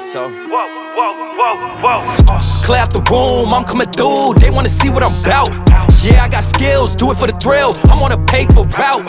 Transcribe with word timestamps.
so. 0.00 0.30
Whoa, 0.30 0.66
whoa, 0.96 1.12
whoa, 1.36 1.80
whoa. 1.82 2.24
Uh, 2.26 2.40
clear 2.64 2.80
out 2.80 2.90
the 2.90 3.04
room, 3.10 3.52
I'm 3.52 3.64
coming 3.64 3.90
through. 3.92 4.34
They 4.40 4.50
wanna 4.50 4.70
see 4.70 4.88
what 4.88 5.04
I'm 5.04 5.12
about. 5.20 5.50
Yeah, 6.02 6.24
I 6.24 6.28
got 6.28 6.40
skills, 6.40 6.94
do 6.94 7.10
it 7.10 7.18
for 7.18 7.26
the 7.26 7.36
thrill. 7.36 7.72
I'm 7.92 8.02
on 8.02 8.10
a 8.10 8.24
paper 8.24 8.64
route. 8.64 9.04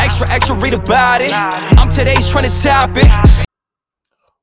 Extra, 0.00 0.32
extra, 0.32 0.56
read 0.56 0.72
about 0.72 1.20
it. 1.20 1.32
I'm 1.78 1.90
today's 1.90 2.30
trending 2.30 2.52
topic. 2.52 3.04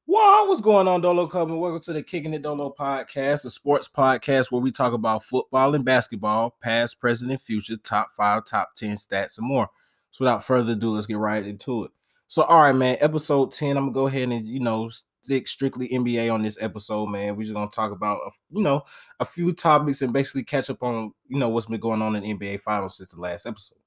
What 0.05 0.47
what's 0.47 0.61
going 0.61 0.87
on, 0.87 1.01
Dolo 1.01 1.25
Club? 1.25 1.49
And 1.49 1.59
welcome 1.59 1.81
to 1.81 1.93
the 1.93 2.03
Kicking 2.03 2.33
It 2.33 2.43
Dolo 2.43 2.73
podcast, 2.77 3.45
a 3.45 3.49
sports 3.49 3.89
podcast 3.89 4.51
where 4.51 4.61
we 4.61 4.69
talk 4.69 4.93
about 4.93 5.23
football 5.23 5.73
and 5.73 5.83
basketball, 5.83 6.55
past, 6.61 6.99
present, 6.99 7.31
and 7.31 7.41
future, 7.41 7.75
top 7.75 8.11
five, 8.15 8.45
top 8.45 8.75
10 8.75 8.95
stats, 8.97 9.39
and 9.39 9.47
more. 9.47 9.69
So 10.11 10.25
without 10.25 10.43
further 10.43 10.73
ado, 10.73 10.91
let's 10.91 11.07
get 11.07 11.17
right 11.17 11.45
into 11.45 11.85
it. 11.85 11.91
So, 12.27 12.43
all 12.43 12.61
right, 12.61 12.75
man, 12.75 12.97
episode 12.99 13.51
10. 13.51 13.77
I'm 13.77 13.85
gonna 13.85 13.93
go 13.93 14.07
ahead 14.07 14.29
and 14.29 14.45
you 14.45 14.59
know 14.59 14.89
stick 15.27 15.45
strictly 15.45 15.89
NBA 15.89 16.33
on 16.33 16.41
this 16.41 16.57
episode, 16.61 17.07
man. 17.07 17.35
We're 17.35 17.43
just 17.43 17.53
gonna 17.53 17.69
talk 17.69 17.91
about 17.91 18.19
uh, 18.25 18.31
you 18.49 18.63
know 18.63 18.83
a 19.19 19.25
few 19.25 19.51
topics 19.53 20.01
and 20.01 20.13
basically 20.13 20.43
catch 20.43 20.69
up 20.69 20.81
on 20.81 21.11
you 21.27 21.37
know 21.37 21.49
what's 21.49 21.65
been 21.65 21.79
going 21.79 22.01
on 22.01 22.15
in 22.15 22.37
NBA 22.37 22.61
finals 22.61 22.97
since 22.97 23.11
the 23.11 23.19
last 23.19 23.45
episode. 23.45 23.79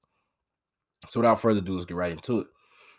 So 1.09 1.19
without 1.19 1.41
further 1.41 1.59
ado, 1.59 1.73
let's 1.73 1.85
get 1.85 1.97
right 1.97 2.11
into 2.11 2.41
it. 2.41 2.47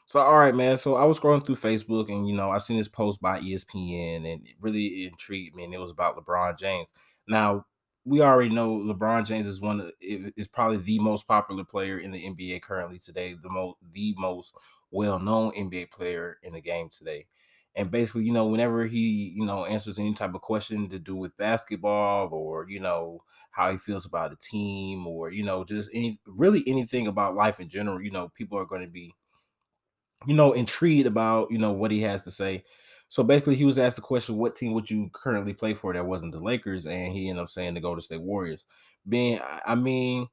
So, 0.06 0.18
all 0.20 0.38
right, 0.38 0.54
man. 0.54 0.76
So 0.76 0.96
I 0.96 1.04
was 1.04 1.20
scrolling 1.20 1.46
through 1.46 1.54
Facebook 1.54 2.08
and 2.08 2.26
you 2.28 2.34
know, 2.34 2.50
I 2.50 2.58
seen 2.58 2.78
this 2.78 2.88
post 2.88 3.20
by 3.20 3.38
ESPN 3.38 4.16
and 4.16 4.46
it 4.46 4.56
really 4.60 5.06
intrigued 5.06 5.54
me, 5.54 5.64
and 5.64 5.72
it 5.72 5.78
was 5.78 5.92
about 5.92 6.16
LeBron 6.16 6.58
James. 6.58 6.92
Now, 7.28 7.64
we 8.04 8.20
already 8.20 8.50
know 8.50 8.76
LeBron 8.76 9.24
James 9.24 9.46
is 9.46 9.60
one 9.60 9.80
of 9.80 9.92
is 10.00 10.48
probably 10.48 10.78
the 10.78 10.98
most 10.98 11.28
popular 11.28 11.62
player 11.62 12.00
in 12.00 12.10
the 12.10 12.26
NBA 12.26 12.62
currently 12.62 12.98
today, 12.98 13.36
the 13.40 13.48
most 13.48 13.76
the 13.92 14.16
most 14.18 14.52
well-known 14.90 15.52
NBA 15.52 15.92
player 15.92 16.38
in 16.42 16.54
the 16.54 16.60
game 16.60 16.88
today. 16.90 17.26
And 17.74 17.90
basically, 17.90 18.24
you 18.24 18.32
know, 18.32 18.46
whenever 18.46 18.86
he, 18.86 19.32
you 19.34 19.46
know, 19.46 19.64
answers 19.64 19.98
any 19.98 20.14
type 20.14 20.34
of 20.34 20.42
question 20.42 20.88
to 20.90 20.98
do 20.98 21.16
with 21.16 21.36
basketball 21.36 22.28
or, 22.32 22.66
you 22.68 22.80
know, 22.80 23.22
how 23.50 23.70
he 23.70 23.78
feels 23.78 24.04
about 24.04 24.30
the 24.30 24.36
team 24.36 25.06
or, 25.06 25.30
you 25.30 25.42
know, 25.42 25.64
just 25.64 25.90
any 25.94 26.20
really 26.26 26.62
anything 26.66 27.06
about 27.06 27.34
life 27.34 27.60
in 27.60 27.68
general, 27.68 28.02
you 28.02 28.10
know, 28.10 28.30
people 28.34 28.58
are 28.58 28.66
going 28.66 28.82
to 28.82 28.88
be 28.88 29.14
you 30.26 30.34
know, 30.34 30.52
intrigued 30.52 31.06
about, 31.06 31.50
you 31.50 31.58
know, 31.58 31.72
what 31.72 31.90
he 31.90 32.00
has 32.02 32.22
to 32.24 32.30
say. 32.30 32.64
So 33.08 33.22
basically, 33.22 33.56
he 33.56 33.64
was 33.64 33.78
asked 33.78 33.96
the 33.96 34.02
question, 34.02 34.36
what 34.36 34.56
team 34.56 34.72
would 34.72 34.90
you 34.90 35.10
currently 35.12 35.52
play 35.52 35.74
for 35.74 35.92
that 35.92 36.06
wasn't 36.06 36.32
the 36.32 36.40
Lakers? 36.40 36.86
And 36.86 37.12
he 37.12 37.28
ended 37.28 37.42
up 37.42 37.50
saying 37.50 37.74
the 37.74 37.80
Golden 37.80 38.00
State 38.00 38.22
Warriors. 38.22 38.64
Being, 39.08 39.40
I 39.66 39.74
mean, 39.74 40.28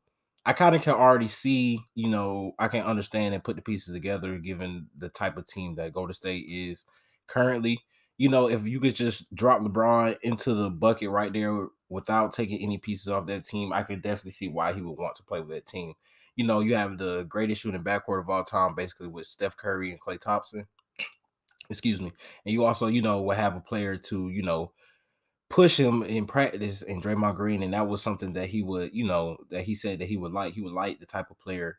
I 0.45 0.53
kind 0.53 0.75
of 0.75 0.81
can 0.81 0.93
already 0.93 1.27
see, 1.27 1.81
you 1.95 2.07
know, 2.07 2.53
I 2.57 2.69
can 2.69 2.81
understand 2.81 3.33
and 3.33 3.43
put 3.43 3.57
the 3.57 3.61
pieces 3.61 3.93
together 3.93 4.37
given 4.37 4.87
the 4.97 5.09
type 5.09 5.35
of 5.37 5.45
team 5.45 5.75
that 5.75 5.93
Golden 5.93 6.13
State 6.13 6.45
is 6.47 6.85
currently. 7.30 7.80
You 8.17 8.30
know, 8.30 8.49
if 8.49 8.66
you 8.67 8.81
could 8.81 8.95
just 8.95 9.33
drop 9.33 9.61
LeBron 9.61 10.17
into 10.23 10.53
the 10.53 10.69
bucket 10.69 11.09
right 11.09 11.31
there 11.31 11.67
without 11.88 12.33
taking 12.33 12.59
any 12.59 12.77
pieces 12.77 13.08
off 13.08 13.27
that 13.27 13.45
team, 13.45 13.71
I 13.71 13.83
could 13.83 14.02
definitely 14.02 14.31
see 14.31 14.49
why 14.49 14.73
he 14.73 14.81
would 14.81 14.97
want 14.97 15.16
to 15.16 15.23
play 15.23 15.39
with 15.39 15.49
that 15.49 15.66
team 15.66 15.94
you 16.39 16.45
know, 16.45 16.61
you 16.61 16.73
have 16.73 16.97
the 16.97 17.23
greatest 17.23 17.59
shooting 17.59 17.83
backcourt 17.83 18.21
of 18.21 18.30
all 18.30 18.45
time, 18.45 18.73
basically 18.73 19.08
with 19.08 19.25
Steph 19.25 19.58
Curry 19.58 19.91
and 19.91 19.99
Klay 19.99 20.17
Thompson. 20.17 20.66
Excuse 21.69 21.99
me. 21.99 22.13
And 22.45 22.53
you 22.53 22.63
also, 22.63 22.88
you 22.88 23.02
know, 23.02 23.21
will 23.21 23.36
have 23.36 23.58
a 23.58 23.59
player 23.59 23.97
to, 23.97 24.30
you 24.30 24.41
know, 24.41 24.71
push 25.49 25.77
him 25.77 26.02
in 26.03 26.25
practice 26.25 26.81
and 26.81 27.03
Draymond 27.03 27.36
Green. 27.36 27.61
And 27.61 27.73
that 27.73 27.89
was 27.89 28.02
something 28.02 28.31
that 28.33 28.47
he 28.47 28.61
would, 28.61 28.91
you 28.93 29.05
know, 29.05 29.36
that 29.49 29.64
he 29.66 29.75
said 29.75 29.99
that 29.99 30.08
he 30.08 30.16
would 30.16 30.31
like. 30.31 30.53
He 30.53 30.61
would 30.61 30.71
like 30.71 31.02
the 31.02 31.05
type 31.05 31.30
of 31.30 31.38
player, 31.39 31.77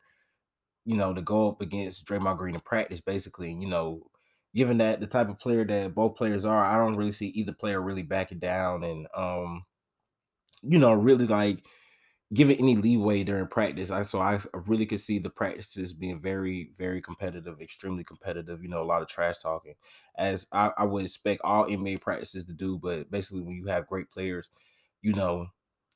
you 0.85 0.95
know, 0.95 1.11
to 1.11 1.23
go 1.23 1.49
up 1.49 1.61
against 1.61 2.05
Draymond 2.05 2.37
Green 2.37 2.53
in 2.53 2.61
practice, 2.61 3.01
basically. 3.01 3.51
And, 3.51 3.63
you 3.63 3.67
know, 3.67 4.10
given 4.55 4.77
that 4.79 4.99
the 4.99 5.07
type 5.07 5.29
of 5.29 5.39
player 5.39 5.65
that 5.65 5.95
both 5.95 6.15
players 6.17 6.45
are, 6.45 6.63
I 6.65 6.77
don't 6.77 6.97
really 6.97 7.11
see 7.11 7.27
either 7.29 7.53
player 7.53 7.81
really 7.81 8.03
backing 8.03 8.39
down 8.39 8.83
and 8.83 9.07
um, 9.15 9.65
you 10.63 10.79
know, 10.79 10.93
really 10.93 11.27
like 11.27 11.65
giving 12.33 12.57
any 12.59 12.75
leeway 12.77 13.23
during 13.23 13.47
practice. 13.47 13.91
I 13.91 14.03
so 14.03 14.21
I 14.21 14.39
really 14.67 14.85
could 14.85 14.99
see 15.01 15.19
the 15.19 15.29
practices 15.29 15.93
being 15.93 16.21
very, 16.21 16.71
very 16.77 17.01
competitive, 17.01 17.61
extremely 17.61 18.03
competitive. 18.03 18.63
You 18.63 18.69
know, 18.69 18.81
a 18.83 18.85
lot 18.85 19.01
of 19.01 19.07
trash 19.09 19.39
talking, 19.39 19.75
as 20.17 20.47
I, 20.51 20.71
I 20.77 20.85
would 20.85 21.05
expect 21.05 21.41
all 21.43 21.67
NBA 21.69 21.97
practices 21.97 22.45
to 22.47 22.53
do. 22.53 22.77
But 22.79 23.11
basically, 23.11 23.43
when 23.43 23.55
you 23.55 23.67
have 23.67 23.87
great 23.87 24.09
players, 24.09 24.51
you 25.01 25.13
know, 25.13 25.47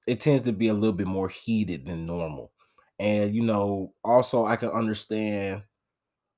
it 0.07 0.21
tends 0.21 0.43
to 0.43 0.53
be 0.53 0.67
a 0.69 0.73
little 0.73 0.93
bit 0.95 1.07
more 1.07 1.29
heated 1.29 1.85
than 1.87 2.05
normal. 2.05 2.53
And 2.99 3.35
you 3.35 3.43
know, 3.43 3.93
also 4.03 4.45
I 4.45 4.55
can 4.57 4.69
understand 4.69 5.63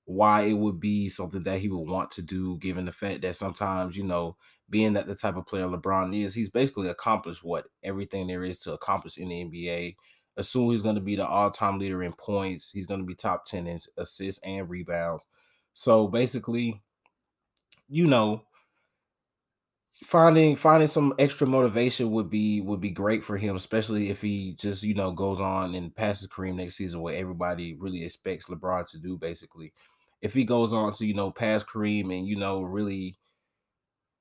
why 0.07 0.43
it 0.43 0.53
would 0.53 0.79
be 0.79 1.09
something 1.09 1.43
that 1.43 1.59
he 1.59 1.67
would 1.67 1.89
want 1.89 2.09
to 2.11 2.21
do, 2.21 2.57
given 2.59 2.85
the 2.85 2.93
fact 2.93 3.21
that 3.21 3.35
sometimes, 3.35 3.97
you 3.97 4.05
know, 4.05 4.37
being 4.69 4.93
that 4.93 5.05
the 5.05 5.15
type 5.15 5.35
of 5.35 5.45
player 5.45 5.67
LeBron 5.67 6.15
is, 6.17 6.33
he's 6.33 6.49
basically 6.49 6.87
accomplished 6.87 7.43
what 7.43 7.65
everything 7.83 8.25
there 8.27 8.45
is 8.45 8.57
to 8.59 8.71
accomplish 8.71 9.17
in 9.17 9.27
the 9.27 9.43
NBA. 9.43 9.97
Assume 10.37 10.71
he's 10.71 10.81
going 10.81 10.95
to 10.95 11.01
be 11.01 11.17
the 11.17 11.27
all-time 11.27 11.77
leader 11.77 12.03
in 12.03 12.13
points. 12.13 12.71
He's 12.71 12.87
going 12.87 13.01
to 13.01 13.05
be 13.05 13.15
top 13.15 13.43
10 13.43 13.67
in 13.67 13.79
assists 13.97 14.41
and 14.45 14.69
rebounds. 14.69 15.25
So 15.73 16.07
basically, 16.07 16.81
you 17.89 18.07
know, 18.07 18.43
finding 20.05 20.55
finding 20.55 20.87
some 20.87 21.13
extra 21.19 21.47
motivation 21.47 22.11
would 22.11 22.29
be 22.29 22.61
would 22.61 22.79
be 22.79 22.91
great 22.91 23.25
for 23.25 23.35
him, 23.35 23.57
especially 23.57 24.09
if 24.09 24.21
he 24.21 24.53
just 24.53 24.83
you 24.83 24.93
know 24.93 25.11
goes 25.11 25.41
on 25.41 25.75
and 25.75 25.93
passes 25.93 26.27
Kareem 26.29 26.55
next 26.55 26.75
season, 26.75 27.01
where 27.01 27.15
everybody 27.15 27.73
really 27.73 28.05
expects 28.05 28.47
LeBron 28.47 28.89
to 28.91 28.99
do. 28.99 29.17
Basically, 29.17 29.73
if 30.21 30.33
he 30.33 30.45
goes 30.45 30.73
on 30.73 30.93
to 30.93 31.05
you 31.05 31.13
know 31.13 31.31
pass 31.31 31.63
Kareem 31.63 32.15
and 32.17 32.27
you 32.27 32.35
know 32.35 32.61
really 32.61 33.17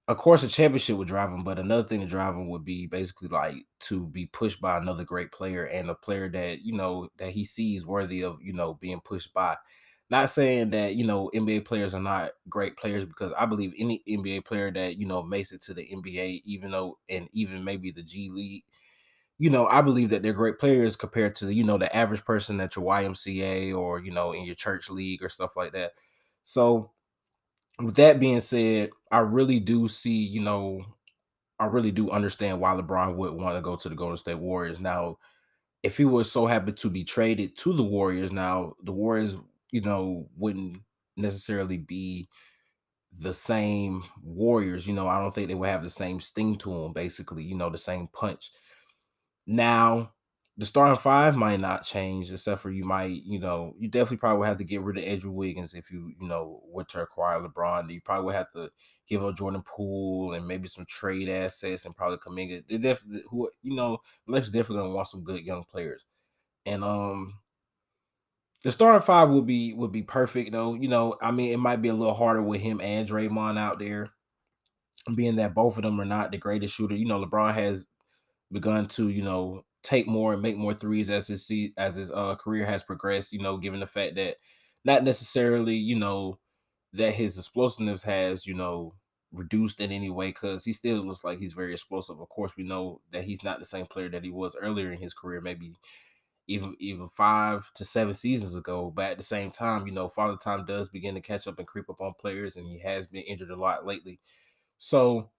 of 0.08 0.16
course 0.18 0.42
a 0.42 0.48
championship 0.48 0.96
would 0.96 1.08
drive 1.08 1.30
him, 1.30 1.42
but 1.42 1.58
another 1.58 1.86
thing 1.86 2.00
to 2.00 2.06
drive 2.06 2.34
him 2.34 2.48
would 2.48 2.64
be 2.64 2.86
basically 2.86 3.28
like 3.28 3.56
to 3.80 4.06
be 4.06 4.26
pushed 4.26 4.60
by 4.60 4.76
another 4.78 5.04
great 5.04 5.32
player 5.32 5.64
and 5.64 5.90
a 5.90 5.94
player 5.94 6.28
that 6.28 6.62
you 6.62 6.72
know 6.72 7.08
that 7.18 7.30
he 7.30 7.44
sees 7.44 7.86
worthy 7.86 8.22
of 8.22 8.38
you 8.42 8.52
know 8.52 8.74
being 8.74 9.00
pushed 9.00 9.32
by. 9.34 9.56
Not 10.08 10.30
saying 10.30 10.70
that 10.70 10.94
you 10.94 11.04
know 11.04 11.30
NBA 11.34 11.64
players 11.64 11.92
are 11.94 12.00
not 12.00 12.32
great 12.48 12.76
players 12.76 13.04
because 13.04 13.32
I 13.36 13.46
believe 13.46 13.72
any 13.76 14.02
NBA 14.08 14.44
player 14.44 14.70
that 14.70 14.96
you 14.96 15.06
know 15.06 15.22
makes 15.22 15.50
it 15.52 15.62
to 15.62 15.74
the 15.74 15.82
NBA, 15.90 16.42
even 16.44 16.70
though 16.70 16.98
and 17.08 17.28
even 17.32 17.64
maybe 17.64 17.90
the 17.90 18.02
G 18.04 18.30
League, 18.30 18.62
you 19.38 19.50
know, 19.50 19.66
I 19.66 19.82
believe 19.82 20.10
that 20.10 20.22
they're 20.22 20.32
great 20.32 20.58
players 20.58 20.96
compared 20.96 21.36
to 21.36 21.52
you 21.52 21.64
know 21.64 21.78
the 21.78 21.94
average 21.96 22.24
person 22.24 22.60
at 22.60 22.76
your 22.76 22.84
YMCA 22.84 23.72
or 23.74 24.00
you 24.00 24.10
know 24.12 24.32
in 24.32 24.44
your 24.44 24.54
church 24.54 24.90
league 24.90 25.22
or 25.22 25.28
stuff 25.28 25.56
like 25.56 25.72
that. 25.72 25.92
So 26.44 26.92
with 27.82 27.96
that 27.96 28.20
being 28.20 28.40
said, 28.40 28.90
I 29.10 29.18
really 29.18 29.60
do 29.60 29.88
see, 29.88 30.24
you 30.24 30.40
know, 30.40 30.84
I 31.58 31.66
really 31.66 31.92
do 31.92 32.10
understand 32.10 32.60
why 32.60 32.74
LeBron 32.74 33.16
would 33.16 33.34
want 33.34 33.56
to 33.56 33.62
go 33.62 33.76
to 33.76 33.88
the 33.88 33.94
Golden 33.94 34.16
State 34.18 34.38
Warriors. 34.38 34.80
Now, 34.80 35.18
if 35.82 35.96
he 35.98 36.04
was 36.06 36.30
so 36.32 36.46
happy 36.46 36.72
to 36.72 36.90
be 36.90 37.04
traded 37.04 37.56
to 37.58 37.74
the 37.74 37.82
Warriors, 37.84 38.32
now 38.32 38.74
the 38.82 38.92
Warriors, 38.92 39.36
you 39.72 39.82
know, 39.82 40.28
wouldn't 40.36 40.78
necessarily 41.16 41.78
be 41.78 42.28
the 43.18 43.32
same 43.32 44.04
Warriors. 44.22 44.86
You 44.86 44.94
know, 44.94 45.08
I 45.08 45.18
don't 45.20 45.34
think 45.34 45.48
they 45.48 45.54
would 45.54 45.68
have 45.68 45.82
the 45.84 45.90
same 45.90 46.20
sting 46.20 46.56
to 46.58 46.70
them, 46.82 46.92
basically, 46.92 47.42
you 47.44 47.56
know, 47.56 47.70
the 47.70 47.78
same 47.78 48.08
punch. 48.12 48.50
Now, 49.46 50.12
the 50.56 50.64
starting 50.64 50.98
five 50.98 51.36
might 51.36 51.60
not 51.60 51.84
change, 51.84 52.32
except 52.32 52.60
for 52.62 52.70
you 52.70 52.84
might, 52.84 53.22
you 53.24 53.38
know, 53.38 53.74
you 53.78 53.88
definitely 53.88 54.16
probably 54.18 54.38
would 54.38 54.48
have 54.48 54.56
to 54.58 54.64
get 54.64 54.80
rid 54.80 54.96
of 54.98 55.04
Andrew 55.04 55.30
Wiggins 55.30 55.74
if 55.74 55.90
you, 55.90 56.12
you 56.18 56.26
know, 56.26 56.62
were 56.66 56.84
to 56.84 57.02
acquire 57.02 57.40
LeBron. 57.40 57.90
You 57.92 58.00
probably 58.00 58.26
would 58.26 58.34
have 58.36 58.50
to 58.52 58.70
give 59.06 59.22
up 59.22 59.36
Jordan 59.36 59.62
Poole 59.62 60.32
and 60.32 60.46
maybe 60.48 60.66
some 60.68 60.86
trade 60.86 61.28
assets 61.28 61.84
and 61.84 61.94
probably 61.94 62.18
Kuminga. 62.18 62.66
They 62.66 62.78
definitely 62.78 63.22
who 63.30 63.50
you 63.62 63.74
know, 63.76 63.98
Lakers 64.26 64.50
definitely 64.50 64.84
gonna 64.84 64.94
want 64.94 65.08
some 65.08 65.24
good 65.24 65.42
young 65.44 65.64
players. 65.64 66.06
And 66.66 66.84
um 66.84 67.40
the 68.62 68.72
starting 68.72 69.04
five 69.04 69.30
would 69.30 69.46
be 69.46 69.72
would 69.74 69.92
be 69.92 70.02
perfect 70.02 70.52
though. 70.52 70.74
You 70.74 70.88
know, 70.88 71.16
I 71.20 71.30
mean 71.30 71.52
it 71.52 71.58
might 71.58 71.82
be 71.82 71.88
a 71.88 71.94
little 71.94 72.14
harder 72.14 72.42
with 72.42 72.60
him 72.60 72.80
and 72.80 73.08
Draymond 73.08 73.58
out 73.58 73.78
there, 73.78 74.10
being 75.14 75.36
that 75.36 75.54
both 75.54 75.76
of 75.76 75.82
them 75.84 76.00
are 76.00 76.04
not 76.04 76.30
the 76.30 76.38
greatest 76.38 76.74
shooter. 76.74 76.94
You 76.96 77.04
know, 77.06 77.24
LeBron 77.24 77.54
has 77.54 77.86
begun 78.52 78.88
to, 78.88 79.08
you 79.08 79.22
know, 79.22 79.64
take 79.82 80.06
more 80.08 80.32
and 80.32 80.42
make 80.42 80.56
more 80.56 80.74
threes 80.74 81.10
as 81.10 81.28
his 81.28 81.50
as 81.76 81.94
his 81.96 82.10
uh, 82.10 82.36
career 82.36 82.66
has 82.66 82.82
progressed. 82.82 83.32
You 83.32 83.40
know, 83.40 83.56
given 83.58 83.80
the 83.80 83.86
fact 83.86 84.14
that 84.16 84.38
not 84.84 85.04
necessarily 85.04 85.74
you 85.76 85.96
know 85.98 86.38
that 86.92 87.14
his 87.14 87.38
explosiveness 87.38 88.02
has 88.04 88.46
you 88.46 88.54
know 88.54 88.94
reduced 89.32 89.80
in 89.80 89.92
any 89.92 90.10
way 90.10 90.28
because 90.28 90.64
he 90.64 90.72
still 90.72 90.98
looks 91.02 91.24
like 91.24 91.38
he's 91.38 91.52
very 91.54 91.72
explosive. 91.72 92.20
Of 92.20 92.28
course, 92.28 92.56
we 92.56 92.64
know 92.64 93.02
that 93.12 93.24
he's 93.24 93.42
not 93.42 93.58
the 93.58 93.64
same 93.64 93.86
player 93.86 94.08
that 94.10 94.24
he 94.24 94.30
was 94.30 94.56
earlier 94.56 94.90
in 94.92 95.00
his 95.00 95.14
career, 95.14 95.40
maybe 95.40 95.74
even 96.48 96.76
even 96.78 97.08
five 97.08 97.72
to 97.74 97.84
seven 97.84 98.14
seasons 98.14 98.54
ago. 98.54 98.90
But 98.90 99.12
at 99.12 99.16
the 99.18 99.24
same 99.24 99.50
time, 99.50 99.86
you 99.86 99.92
know, 99.92 100.08
father 100.08 100.36
time 100.36 100.64
does 100.64 100.88
begin 100.88 101.14
to 101.14 101.20
catch 101.20 101.46
up 101.48 101.58
and 101.58 101.66
creep 101.66 101.90
up 101.90 102.00
on 102.00 102.14
players, 102.14 102.56
and 102.56 102.66
he 102.66 102.78
has 102.80 103.06
been 103.08 103.22
injured 103.22 103.50
a 103.50 103.56
lot 103.56 103.86
lately. 103.86 104.20
So 104.78 105.30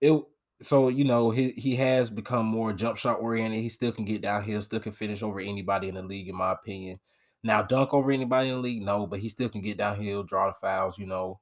it 0.00 0.12
so 0.60 0.88
you 0.88 1.04
know 1.04 1.30
he 1.30 1.50
he 1.52 1.76
has 1.76 2.10
become 2.10 2.46
more 2.46 2.72
jump 2.72 2.96
shot 2.96 3.20
oriented. 3.20 3.60
He 3.60 3.68
still 3.68 3.92
can 3.92 4.04
get 4.04 4.22
downhill, 4.22 4.62
still 4.62 4.80
can 4.80 4.92
finish 4.92 5.22
over 5.22 5.40
anybody 5.40 5.88
in 5.88 5.94
the 5.94 6.02
league, 6.02 6.28
in 6.28 6.36
my 6.36 6.52
opinion. 6.52 6.98
Now 7.44 7.62
dunk 7.62 7.94
over 7.94 8.10
anybody 8.10 8.48
in 8.48 8.56
the 8.56 8.60
league, 8.60 8.82
no, 8.82 9.06
but 9.06 9.20
he 9.20 9.28
still 9.28 9.48
can 9.48 9.60
get 9.60 9.78
downhill, 9.78 10.24
draw 10.24 10.48
the 10.48 10.54
fouls, 10.54 10.98
you 10.98 11.06
know, 11.06 11.40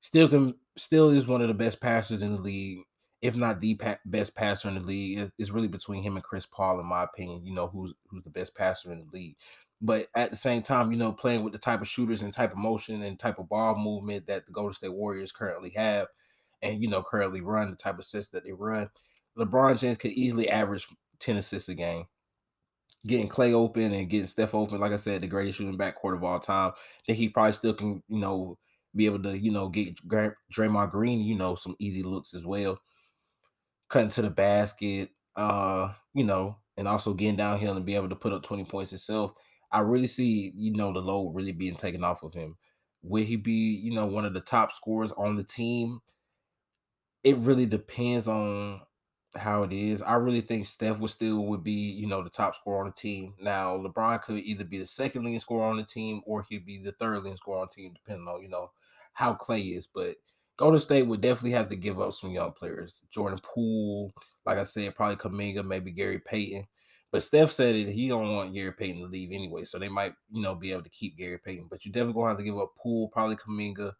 still 0.00 0.28
can 0.28 0.54
still 0.76 1.10
is 1.10 1.26
one 1.26 1.42
of 1.42 1.48
the 1.48 1.54
best 1.54 1.80
passers 1.80 2.22
in 2.22 2.34
the 2.36 2.40
league, 2.40 2.78
if 3.22 3.36
not 3.36 3.60
the 3.60 3.76
pa- 3.76 3.98
best 4.06 4.34
passer 4.34 4.68
in 4.68 4.74
the 4.74 4.80
league. 4.80 5.30
It's 5.38 5.50
really 5.50 5.68
between 5.68 6.02
him 6.02 6.16
and 6.16 6.24
Chris 6.24 6.46
Paul, 6.46 6.80
in 6.80 6.86
my 6.86 7.04
opinion. 7.04 7.44
You 7.44 7.54
know 7.54 7.68
who's 7.68 7.94
who's 8.08 8.24
the 8.24 8.30
best 8.30 8.56
passer 8.56 8.92
in 8.92 9.00
the 9.00 9.16
league. 9.16 9.36
But 9.80 10.08
at 10.16 10.30
the 10.30 10.36
same 10.36 10.62
time, 10.62 10.90
you 10.90 10.98
know, 10.98 11.12
playing 11.12 11.44
with 11.44 11.52
the 11.52 11.58
type 11.58 11.80
of 11.80 11.88
shooters 11.88 12.22
and 12.22 12.32
type 12.32 12.50
of 12.50 12.58
motion 12.58 13.02
and 13.02 13.18
type 13.18 13.38
of 13.38 13.48
ball 13.48 13.76
movement 13.76 14.26
that 14.26 14.44
the 14.46 14.52
Golden 14.52 14.72
State 14.72 14.92
Warriors 14.92 15.30
currently 15.30 15.70
have, 15.70 16.08
and 16.62 16.82
you 16.82 16.88
know, 16.88 17.02
currently 17.02 17.40
run 17.40 17.70
the 17.70 17.76
type 17.76 17.94
of 17.94 18.00
assists 18.00 18.30
that 18.32 18.44
they 18.44 18.52
run, 18.52 18.90
LeBron 19.38 19.78
James 19.78 19.96
could 19.96 20.12
easily 20.12 20.48
average 20.48 20.86
10 21.20 21.36
assists 21.36 21.68
a 21.68 21.74
game. 21.74 22.04
Getting 23.06 23.28
Klay 23.28 23.52
open 23.52 23.92
and 23.92 24.10
getting 24.10 24.26
Steph 24.26 24.54
open, 24.54 24.80
like 24.80 24.92
I 24.92 24.96
said, 24.96 25.20
the 25.20 25.28
greatest 25.28 25.58
shooting 25.58 25.78
backcourt 25.78 26.16
of 26.16 26.24
all 26.24 26.40
time. 26.40 26.72
That 27.06 27.14
he 27.14 27.28
probably 27.28 27.52
still 27.52 27.74
can, 27.74 28.02
you 28.08 28.18
know, 28.18 28.58
be 28.96 29.06
able 29.06 29.22
to, 29.22 29.38
you 29.38 29.52
know, 29.52 29.68
get 29.68 29.96
Draymond 30.52 30.90
Green, 30.90 31.20
you 31.20 31.36
know, 31.36 31.54
some 31.54 31.76
easy 31.78 32.02
looks 32.02 32.34
as 32.34 32.44
well. 32.44 32.78
Cutting 33.88 34.10
to 34.10 34.22
the 34.22 34.30
basket, 34.30 35.10
uh, 35.36 35.92
you 36.12 36.24
know, 36.24 36.56
and 36.76 36.88
also 36.88 37.14
getting 37.14 37.36
downhill 37.36 37.76
and 37.76 37.86
be 37.86 37.94
able 37.94 38.08
to 38.08 38.16
put 38.16 38.32
up 38.32 38.42
20 38.42 38.64
points 38.64 38.90
himself. 38.90 39.32
I 39.70 39.80
really 39.80 40.06
see, 40.06 40.52
you 40.56 40.72
know, 40.72 40.92
the 40.92 41.00
load 41.00 41.34
really 41.34 41.52
being 41.52 41.76
taken 41.76 42.02
off 42.02 42.22
of 42.22 42.34
him. 42.34 42.56
Will 43.02 43.24
he 43.24 43.36
be, 43.36 43.76
you 43.76 43.92
know, 43.92 44.06
one 44.06 44.24
of 44.24 44.34
the 44.34 44.40
top 44.40 44.72
scorers 44.72 45.12
on 45.12 45.36
the 45.36 45.44
team? 45.44 46.00
It 47.28 47.36
really 47.36 47.66
depends 47.66 48.26
on 48.26 48.80
how 49.36 49.62
it 49.62 49.72
is. 49.72 50.00
I 50.00 50.14
really 50.14 50.40
think 50.40 50.64
Steph 50.64 50.98
would 50.98 51.10
still 51.10 51.44
would 51.46 51.62
be, 51.62 51.72
you 51.72 52.06
know, 52.06 52.22
the 52.22 52.30
top 52.30 52.54
scorer 52.54 52.80
on 52.80 52.86
the 52.86 52.92
team. 52.92 53.34
Now, 53.38 53.76
LeBron 53.76 54.22
could 54.22 54.38
either 54.38 54.64
be 54.64 54.78
the 54.78 54.86
second 54.86 55.24
leading 55.24 55.38
scorer 55.38 55.64
on 55.64 55.76
the 55.76 55.84
team 55.84 56.22
or 56.24 56.42
he'd 56.48 56.64
be 56.64 56.78
the 56.78 56.92
third 56.92 57.22
leading 57.22 57.36
scorer 57.36 57.60
on 57.60 57.68
the 57.68 57.82
team, 57.82 57.92
depending 57.92 58.26
on, 58.26 58.40
you 58.42 58.48
know, 58.48 58.70
how 59.12 59.34
Klay 59.34 59.76
is. 59.76 59.86
But 59.86 60.16
Golden 60.56 60.80
State 60.80 61.02
would 61.02 61.20
definitely 61.20 61.50
have 61.50 61.68
to 61.68 61.76
give 61.76 62.00
up 62.00 62.14
some 62.14 62.30
young 62.30 62.52
players. 62.52 63.02
Jordan 63.10 63.38
Poole, 63.42 64.10
like 64.46 64.56
I 64.56 64.62
said, 64.62 64.94
probably 64.96 65.16
Kuminga, 65.16 65.64
maybe 65.64 65.90
Gary 65.90 66.20
Payton. 66.20 66.64
But 67.10 67.22
Steph 67.22 67.50
said 67.50 67.74
it, 67.74 67.88
he 67.88 68.08
don't 68.08 68.34
want 68.34 68.54
Gary 68.54 68.72
Payton 68.72 69.02
to 69.02 69.08
leave 69.08 69.32
anyway. 69.32 69.64
So 69.64 69.78
they 69.78 69.88
might, 69.88 70.14
you 70.30 70.42
know, 70.42 70.54
be 70.54 70.72
able 70.72 70.82
to 70.82 70.90
keep 70.90 71.18
Gary 71.18 71.38
Payton. 71.38 71.66
But 71.70 71.84
you 71.84 71.92
definitely 71.92 72.14
gonna 72.14 72.28
have 72.28 72.38
to 72.38 72.44
give 72.44 72.58
up 72.58 72.74
Poole, 72.76 73.08
probably 73.08 73.36
Kuminga, 73.36 73.92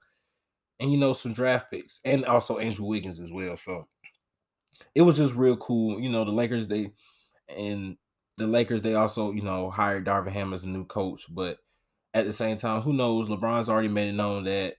and 0.80 0.92
you 0.92 0.98
know, 0.98 1.12
some 1.12 1.32
draft 1.32 1.70
picks, 1.70 2.00
and 2.04 2.24
also 2.24 2.58
Andrew 2.58 2.86
Wiggins 2.86 3.20
as 3.20 3.32
well. 3.32 3.56
So 3.56 3.88
it 4.94 5.02
was 5.02 5.16
just 5.16 5.34
real 5.34 5.56
cool. 5.56 6.00
You 6.00 6.08
know, 6.08 6.24
the 6.24 6.30
Lakers, 6.32 6.68
they 6.68 6.92
and 7.48 7.96
the 8.36 8.46
Lakers, 8.46 8.82
they 8.82 8.94
also, 8.94 9.32
you 9.32 9.42
know, 9.42 9.70
hired 9.70 10.06
Darvin 10.06 10.32
Ham 10.32 10.52
as 10.52 10.64
a 10.64 10.68
new 10.68 10.84
coach. 10.84 11.26
But 11.28 11.58
at 12.14 12.26
the 12.26 12.32
same 12.32 12.56
time, 12.56 12.82
who 12.82 12.92
knows? 12.92 13.28
LeBron's 13.28 13.68
already 13.68 13.88
made 13.88 14.08
it 14.08 14.12
known 14.12 14.44
that 14.44 14.74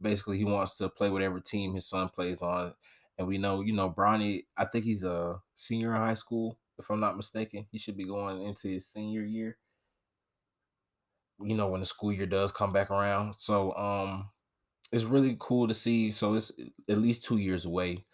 basically 0.00 0.38
he 0.38 0.44
wants 0.44 0.76
to 0.76 0.88
play 0.88 1.10
whatever 1.10 1.40
team 1.40 1.74
his 1.74 1.86
son 1.86 2.08
plays 2.08 2.42
on. 2.42 2.74
And 3.18 3.26
we 3.26 3.38
know, 3.38 3.62
you 3.62 3.72
know, 3.72 3.90
Bronny, 3.90 4.46
I 4.56 4.64
think 4.64 4.84
he's 4.84 5.04
a 5.04 5.40
senior 5.54 5.94
in 5.94 6.00
high 6.00 6.14
school, 6.14 6.58
if 6.78 6.88
I'm 6.90 7.00
not 7.00 7.16
mistaken. 7.16 7.66
He 7.72 7.78
should 7.78 7.96
be 7.96 8.04
going 8.04 8.42
into 8.42 8.68
his 8.68 8.86
senior 8.86 9.22
year. 9.22 9.58
You 11.40 11.54
know, 11.54 11.68
when 11.68 11.80
the 11.80 11.86
school 11.86 12.12
year 12.12 12.26
does 12.26 12.52
come 12.52 12.72
back 12.72 12.90
around. 12.90 13.34
So 13.38 13.74
um 13.76 14.30
it's 14.92 15.04
really 15.04 15.36
cool 15.38 15.68
to 15.68 15.74
see. 15.74 16.10
So 16.10 16.34
it's 16.34 16.52
at 16.88 16.98
least 16.98 17.24
two 17.24 17.38
years 17.38 17.64
away. 17.64 18.04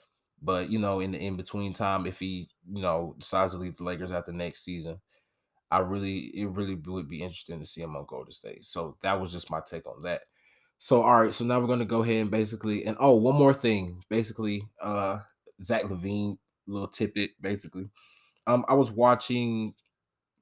But 0.43 0.71
you 0.71 0.79
know, 0.79 1.01
in 1.01 1.13
the 1.13 1.19
in 1.19 1.37
between 1.37 1.73
time, 1.73 2.07
if 2.07 2.19
he, 2.19 2.49
you 2.71 2.83
know, 2.83 3.15
decides 3.19 3.53
to 3.53 3.59
leave 3.59 3.77
the 3.77 3.85
Lakers 3.85 4.13
after 4.13 4.33
next 4.33 4.65
season, 4.65 5.01
I 5.71 5.79
really 5.79 6.31
it 6.35 6.49
really 6.51 6.75
would 6.75 7.09
be 7.09 7.23
interesting 7.23 7.61
to 7.61 7.67
see 7.67 7.81
him 7.83 7.97
on 7.97 8.07
Golden 8.07 8.33
State. 8.33 8.65
So 8.65 8.97
that 9.03 9.21
was 9.21 9.33
just 9.33 9.51
my 9.51 9.61
take 9.67 9.87
on 9.87 10.03
that. 10.03 10.23
So 10.79 11.03
all 11.03 11.23
right, 11.23 11.33
so 11.33 11.45
now 11.45 11.61
we're 11.61 11.67
gonna 11.67 11.85
go 11.87 12.03
ahead 12.03 12.17
and 12.23 12.31
basically 12.31 12.85
and 12.85 12.97
oh, 13.01 13.15
one 13.15 13.37
more 13.37 13.55
thing. 13.55 14.03
Basically, 14.11 14.69
uh 14.83 15.21
Zach 15.63 15.85
LaVine 15.85 16.39
little 16.67 16.89
tidbit, 16.89 17.31
basically. 17.41 17.91
Um, 18.47 18.65
I 18.69 18.75
was 18.75 18.91
watching 18.91 19.75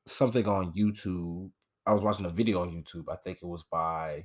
something 0.06 0.46
on 0.46 0.72
YouTube. 0.72 1.50
I 1.86 1.92
was 1.92 2.02
watching 2.02 2.26
a 2.26 2.30
video 2.30 2.62
on 2.62 2.70
YouTube. 2.70 3.04
I 3.10 3.16
think 3.16 3.38
it 3.42 3.46
was 3.46 3.64
by 3.64 4.24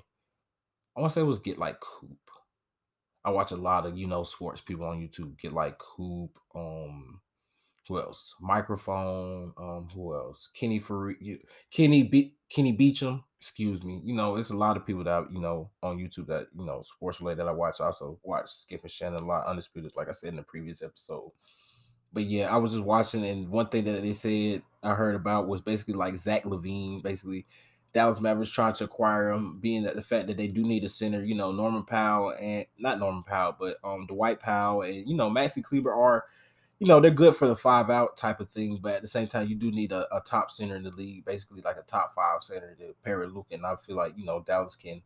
I 0.97 1.01
want 1.01 1.11
to 1.11 1.19
say 1.19 1.21
it 1.21 1.25
was 1.25 1.39
Get 1.39 1.59
Like 1.59 1.79
Coop. 1.79 2.17
I 3.23 3.29
watch 3.29 3.51
a 3.51 3.57
lot 3.57 3.85
of 3.85 3.97
you 3.97 4.07
know 4.07 4.23
sports 4.23 4.61
people 4.61 4.85
on 4.85 4.99
YouTube. 4.99 5.37
Get 5.39 5.53
Like 5.53 5.77
Coop. 5.77 6.31
Um, 6.55 7.21
who 7.87 7.99
else? 7.99 8.33
Microphone. 8.41 9.53
Um, 9.57 9.89
who 9.93 10.15
else? 10.15 10.49
Kenny 10.53 10.79
for 10.79 11.13
Kenny 11.71 12.03
Be- 12.03 12.33
Kenny 12.49 12.71
Beecham. 12.71 13.23
Excuse 13.39 13.83
me. 13.83 14.01
You 14.03 14.15
know, 14.15 14.37
it's 14.37 14.49
a 14.49 14.57
lot 14.57 14.75
of 14.75 14.85
people 14.85 15.03
that 15.03 15.31
you 15.31 15.39
know 15.39 15.69
on 15.83 15.97
YouTube 15.97 16.27
that 16.27 16.47
you 16.57 16.65
know 16.65 16.81
sports 16.81 17.21
related 17.21 17.39
that 17.39 17.49
I 17.49 17.51
watch. 17.51 17.79
I 17.79 17.85
also 17.85 18.19
watch 18.23 18.49
Skip 18.49 18.81
and 18.81 18.91
Shannon 18.91 19.23
a 19.23 19.25
lot. 19.25 19.45
Undisputed, 19.45 19.91
like 19.95 20.09
I 20.09 20.13
said 20.13 20.29
in 20.29 20.35
the 20.37 20.43
previous 20.43 20.81
episode. 20.81 21.31
But 22.11 22.23
yeah, 22.23 22.51
I 22.51 22.57
was 22.57 22.71
just 22.71 22.83
watching, 22.83 23.23
and 23.25 23.49
one 23.49 23.67
thing 23.67 23.83
that 23.83 24.01
they 24.01 24.13
said 24.13 24.63
I 24.81 24.95
heard 24.95 25.15
about 25.15 25.47
was 25.47 25.61
basically 25.61 25.93
like 25.93 26.15
Zach 26.15 26.45
LaVine, 26.45 27.03
basically 27.03 27.45
Dallas 27.97 28.19
Mavericks 28.19 28.51
trying 28.51 28.73
to 28.73 28.83
acquire 28.83 29.31
him, 29.31 29.57
being 29.59 29.81
that 29.81 29.95
the 29.95 30.03
fact 30.03 30.27
that 30.27 30.37
they 30.37 30.47
do 30.47 30.61
need 30.61 30.83
a 30.83 30.89
center, 30.89 31.23
you 31.23 31.33
know, 31.33 31.51
Norman 31.51 31.83
Powell 31.83 32.35
and 32.39 32.63
not 32.77 32.99
Norman 32.99 33.23
Powell, 33.23 33.55
but 33.59 33.77
um 33.83 34.05
Dwight 34.05 34.39
Powell 34.39 34.83
and 34.83 35.09
you 35.09 35.15
know 35.15 35.31
Maxi 35.31 35.63
Kleber 35.63 35.91
are 35.91 36.25
you 36.79 36.85
know, 36.85 36.99
they're 36.99 37.09
good 37.09 37.35
for 37.35 37.47
the 37.47 37.55
five 37.55 37.89
out 37.89 38.17
type 38.17 38.39
of 38.39 38.49
thing, 38.49 38.77
but 38.79 38.93
at 38.93 39.01
the 39.01 39.07
same 39.07 39.25
time, 39.25 39.47
you 39.47 39.55
do 39.55 39.71
need 39.71 39.91
a, 39.91 40.15
a 40.15 40.21
top 40.21 40.51
center 40.51 40.75
in 40.75 40.83
the 40.83 40.91
league, 40.91 41.25
basically 41.25 41.59
like 41.61 41.77
a 41.77 41.81
top 41.81 42.13
five 42.13 42.43
center 42.43 42.75
to 42.75 42.93
pair 43.03 43.17
with 43.17 43.31
Luka. 43.31 43.55
And 43.55 43.65
I 43.65 43.75
feel 43.77 43.95
like, 43.95 44.13
you 44.15 44.25
know, 44.25 44.43
Dallas 44.45 44.75
can 44.75 45.01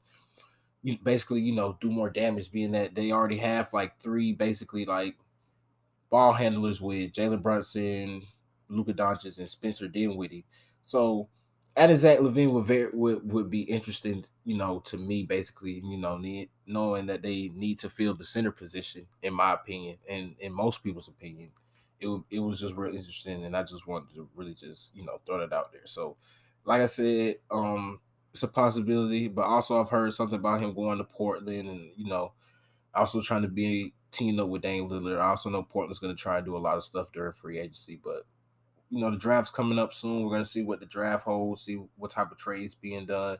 you 0.83 0.97
basically, 1.01 1.39
you 1.39 1.53
know, 1.55 1.77
do 1.79 1.89
more 1.89 2.09
damage 2.09 2.51
being 2.51 2.71
that 2.71 2.93
they 2.93 3.11
already 3.11 3.37
have 3.37 3.71
like 3.71 3.97
three 4.01 4.33
basically 4.33 4.83
like 4.83 5.15
ball 6.09 6.33
handlers 6.33 6.81
with 6.81 7.13
Jalen 7.13 7.41
Brunson, 7.41 8.23
Luka 8.67 8.93
Doncic, 8.93 9.37
and 9.37 9.49
Spencer 9.49 9.87
Dinwiddie. 9.87 10.45
So 10.81 11.29
adding 11.75 11.97
Zach 11.97 12.19
LaVine 12.19 12.51
would 12.51 12.65
very 12.65 12.89
would, 12.93 13.31
would 13.31 13.49
be 13.49 13.61
interesting, 13.63 14.23
you 14.43 14.57
know, 14.57 14.79
to 14.81 14.97
me 14.97 15.23
basically, 15.23 15.73
you 15.83 15.97
know, 15.97 16.17
need, 16.17 16.49
knowing 16.65 17.05
that 17.07 17.21
they 17.21 17.49
need 17.49 17.79
to 17.79 17.89
fill 17.89 18.13
the 18.13 18.23
center 18.23 18.51
position, 18.51 19.07
in 19.21 19.33
my 19.33 19.53
opinion, 19.53 19.97
and 20.09 20.35
in 20.39 20.53
most 20.53 20.83
people's 20.83 21.07
opinion, 21.07 21.51
it 21.99 22.07
it 22.29 22.39
was 22.39 22.59
just 22.59 22.75
real 22.75 22.95
interesting, 22.95 23.45
and 23.45 23.55
I 23.55 23.63
just 23.63 23.87
wanted 23.87 24.13
to 24.15 24.29
really 24.35 24.53
just 24.53 24.95
you 24.95 25.03
know 25.05 25.19
throw 25.25 25.39
that 25.39 25.53
out 25.55 25.71
there. 25.71 25.85
So, 25.87 26.17
like 26.65 26.81
I 26.81 26.85
said, 26.85 27.39
um, 27.49 28.01
it's 28.33 28.43
a 28.43 28.47
possibility, 28.47 29.27
but 29.27 29.43
also 29.43 29.79
I've 29.79 29.89
heard 29.89 30.13
something 30.13 30.39
about 30.39 30.61
him 30.61 30.73
going 30.73 30.97
to 30.97 31.03
Portland, 31.03 31.67
and 31.69 31.91
you 31.95 32.07
know, 32.07 32.33
also 32.93 33.21
trying 33.21 33.43
to 33.43 33.47
be 33.47 33.93
teamed 34.11 34.39
up 34.39 34.49
with 34.49 34.61
Dame 34.61 34.89
Lillard. 34.89 35.19
I 35.19 35.29
also 35.29 35.49
know 35.49 35.63
Portland's 35.63 35.99
going 35.99 36.15
to 36.15 36.21
try 36.21 36.37
and 36.37 36.45
do 36.45 36.57
a 36.57 36.59
lot 36.59 36.77
of 36.77 36.83
stuff 36.83 37.11
during 37.11 37.33
free 37.33 37.59
agency, 37.59 37.95
but 37.95 38.25
you 38.91 38.99
know 38.99 39.09
the 39.09 39.17
draft's 39.17 39.51
coming 39.51 39.79
up 39.79 39.93
soon. 39.93 40.23
We're 40.23 40.33
gonna 40.33 40.45
see 40.45 40.63
what 40.63 40.81
the 40.81 40.85
draft 40.85 41.23
holds, 41.23 41.63
see 41.63 41.81
what 41.95 42.11
type 42.11 42.31
of 42.31 42.37
trades 42.37 42.75
being 42.75 43.05
done, 43.05 43.37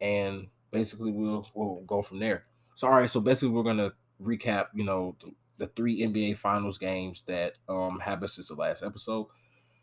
and 0.00 0.48
basically 0.70 1.12
we'll 1.12 1.48
we'll 1.54 1.82
go 1.86 2.02
from 2.02 2.18
there. 2.18 2.46
So 2.74 2.88
all 2.88 2.94
right, 2.94 3.10
so 3.10 3.20
basically 3.20 3.50
we're 3.50 3.62
gonna 3.62 3.92
recap, 4.20 4.68
you 4.74 4.84
know, 4.84 5.16
the, 5.20 5.32
the 5.58 5.66
three 5.68 6.00
NBA 6.00 6.38
Finals 6.38 6.78
games 6.78 7.22
that 7.26 7.52
um 7.68 8.00
happened 8.00 8.30
since 8.30 8.48
the 8.48 8.54
last 8.54 8.82
episode. 8.82 9.26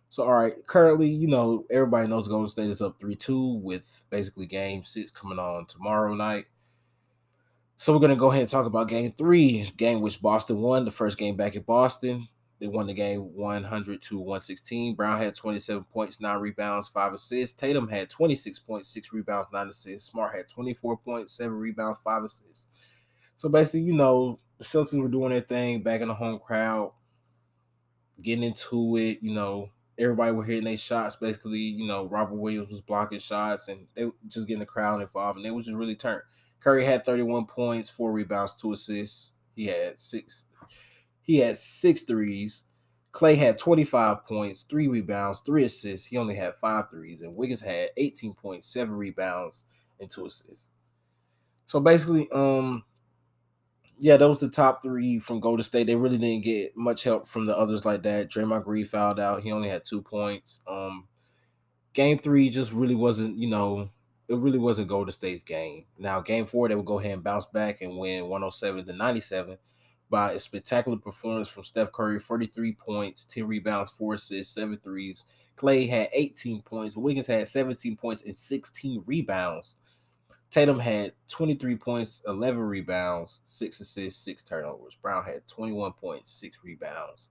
So 0.10 0.24
all 0.24 0.34
right, 0.34 0.54
currently, 0.66 1.10
you 1.10 1.28
know, 1.28 1.66
everybody 1.70 2.08
knows 2.08 2.28
Golden 2.28 2.48
State 2.48 2.72
is 2.72 2.82
up 2.82 3.00
three 3.00 3.16
two 3.16 3.60
with 3.62 4.04
basically 4.10 4.48
Game 4.48 4.84
Six 4.84 5.12
coming 5.12 5.38
on 5.40 5.68
tomorrow 5.68 6.16
night. 6.16 6.46
So 7.76 7.94
we're 7.94 8.00
gonna 8.00 8.16
go 8.16 8.32
ahead 8.32 8.42
and 8.42 8.50
talk 8.50 8.66
about 8.66 8.90
Game 8.90 9.12
Three, 9.12 9.72
game 9.78 10.02
which 10.02 10.24
Boston 10.24 10.58
won 10.58 10.86
the 10.86 10.92
first 10.92 11.20
game 11.20 11.36
back 11.36 11.56
in 11.56 11.62
Boston. 11.62 12.28
They 12.60 12.68
won 12.68 12.88
the 12.88 12.94
game 12.94 13.20
100 13.36 14.02
to 14.02 14.18
116. 14.18 14.96
Brown 14.96 15.20
had 15.20 15.36
27 15.36 15.84
points, 15.86 16.20
nine 16.20 16.40
rebounds, 16.40 16.88
five 16.88 17.14
assists. 17.14 17.56
Tatum 17.56 17.88
had 17.88 18.10
26 18.10 18.60
points, 18.60 18.90
six 18.90 19.14
rebounds, 19.14 19.48
nine 19.54 19.68
assists. 19.68 20.10
Smart 20.10 20.36
had 20.36 20.48
24 20.48 20.98
points, 20.98 21.34
seven 21.34 21.54
rebounds, 21.54 22.00
five 22.00 22.24
assists. 22.24 22.66
So 23.38 23.48
basically, 23.50 23.82
you 23.82 23.94
know, 23.94 24.40
the 24.58 24.64
Celtics 24.64 25.00
were 25.00 25.08
doing 25.08 25.30
their 25.30 25.42
thing 25.42 25.84
back 25.84 26.02
in 26.02 26.08
the 26.08 26.16
home 26.16 26.40
crowd, 26.40 26.94
getting 28.24 28.44
into 28.44 28.98
it. 28.98 29.20
You 29.22 29.36
know, 29.36 29.70
everybody 30.00 30.32
were 30.32 30.44
hitting 30.44 30.64
their 30.64 30.78
shots. 30.78 31.16
Basically, 31.16 31.60
you 31.60 31.86
know, 31.86 32.08
Robert 32.08 32.38
Williams 32.38 32.70
was 32.70 32.82
blocking 32.82 33.20
shots, 33.20 33.68
and 33.68 33.86
they 33.94 34.06
were 34.06 34.16
just 34.28 34.48
getting 34.48 34.62
the 34.62 34.66
crowd 34.66 35.02
involved, 35.02 35.38
and 35.38 35.46
they 35.46 35.52
was 35.52 35.66
just 35.66 35.78
really 35.78 35.96
turned. 35.96 36.24
Curry 36.60 36.84
had 36.84 37.06
31 37.06 37.46
points, 37.46 37.88
four 37.88 38.12
rebounds, 38.12 38.56
two 38.56 38.74
assists. 38.74 39.34
He 39.56 39.68
had 39.68 40.00
six 40.00 40.46
he 41.28 41.38
had 41.38 41.58
six 41.58 42.04
threes. 42.04 42.64
Klay 43.12 43.36
had 43.36 43.58
25 43.58 44.26
points, 44.26 44.64
three 44.64 44.88
rebounds, 44.88 45.42
three 45.42 45.66
assists. 45.66 46.08
He 46.08 46.18
only 46.18 46.36
had 46.36 46.56
five 46.56 46.90
threes. 46.90 47.22
And 47.22 47.36
Wiggins 47.36 47.62
had 47.62 47.90
18 47.98 48.34
points, 48.34 48.72
seven 48.72 48.96
rebounds, 48.96 49.66
and 50.00 50.10
two 50.10 50.26
assists. 50.26 50.70
So 51.66 51.80
basically, 51.82 52.30
um, 52.32 52.84
yeah, 54.00 54.16
those 54.16 54.40
were 54.40 54.48
the 54.48 54.54
top 54.54 54.82
three 54.82 55.20
from 55.20 55.42
Golden 55.42 55.64
State. 55.64 55.88
They 55.88 55.96
really 55.96 56.18
didn't 56.18 56.46
get 56.46 56.78
much 56.78 57.04
help 57.04 57.28
from 57.28 57.44
the 57.44 57.58
others 57.58 57.84
like 57.84 58.04
that. 58.04 58.30
Draymond 58.30 58.64
Green 58.64 58.86
fouled 58.86 59.20
out. 59.20 59.42
He 59.42 59.52
only 59.52 59.70
had 59.70 59.84
two 59.84 60.02
points. 60.02 60.62
Um, 60.68 61.08
game 61.94 62.18
three 62.18 62.50
just 62.50 62.72
really 62.72 62.96
wasn't, 62.96 63.38
you 63.38 63.50
know, 63.50 63.90
it 64.30 64.38
really 64.38 64.60
wasn't 64.60 64.88
Golden 64.90 65.12
State's 65.12 65.44
game. 65.44 65.86
Now, 65.98 66.22
game 66.22 66.46
four, 66.46 66.70
they 66.70 66.76
would 66.76 66.86
go 66.86 67.00
ahead 67.00 67.14
and 67.14 67.24
bounce 67.24 67.48
back 67.48 67.82
and 67.82 67.98
win 67.98 68.28
107 68.28 68.86
to 68.86 68.94
97 68.94 69.58
by 70.10 70.32
a 70.32 70.40
spectacular 70.40 70.98
performance 70.98 71.50
from 71.50 71.64
Steph 71.64 71.92
Curry 71.92 72.20
43 72.20 72.74
points, 72.74 73.26
10 73.26 73.46
rebounds, 73.46 73.90
4 73.92 74.14
assists, 74.16 74.54
7 74.56 74.78
threes. 74.78 75.26
Klay 75.58 75.90
had 75.90 76.10
18 76.14 76.62
points. 76.62 76.96
Wiggins 76.96 77.28
had 77.28 77.48
17 77.48 77.98
points 77.98 78.22
and 78.24 78.38
16 78.38 79.04
rebounds. 79.06 79.76
Tatum 80.50 80.80
had 80.80 81.14
23 81.28 81.76
points, 81.76 82.22
11 82.26 82.62
rebounds, 82.62 83.42
6 83.44 83.82
assists, 83.82 84.24
6 84.24 84.44
turnovers. 84.44 84.96
Brown 84.96 85.26
had 85.26 85.46
21 85.48 85.94
points, 85.94 86.32
6 86.34 86.60
rebounds, 86.64 87.30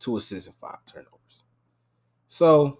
2 0.00 0.16
assists, 0.16 0.46
and 0.46 0.56
5 0.56 0.76
turnovers. 0.86 1.42
So 2.28 2.78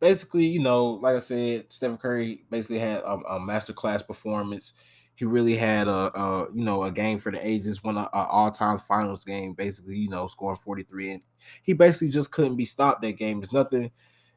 basically, 0.00 0.46
you 0.46 0.60
know, 0.60 0.86
like 0.86 1.14
I 1.14 1.20
said, 1.20 1.66
Stephen 1.68 1.96
Curry 1.96 2.42
basically 2.50 2.80
had 2.80 2.98
a, 2.98 3.12
a 3.14 3.40
masterclass 3.40 4.04
performance. 4.04 4.72
He 5.14 5.26
really 5.26 5.54
had 5.56 5.86
a, 5.86 6.18
a, 6.18 6.48
you 6.54 6.64
know 6.64 6.82
a 6.84 6.90
game 6.90 7.18
for 7.18 7.30
the 7.30 7.46
ages, 7.46 7.84
won 7.84 7.98
an 7.98 8.06
all 8.12 8.50
time 8.50 8.78
finals 8.78 9.24
game, 9.24 9.52
basically, 9.52 9.96
you 9.96 10.08
know, 10.08 10.26
scoring 10.26 10.56
43. 10.56 11.12
And 11.12 11.22
he 11.62 11.74
basically 11.74 12.08
just 12.08 12.32
couldn't 12.32 12.56
be 12.56 12.64
stopped 12.64 13.02
that 13.02 13.18
game. 13.18 13.40
There's 13.40 13.52
nothing, 13.52 13.90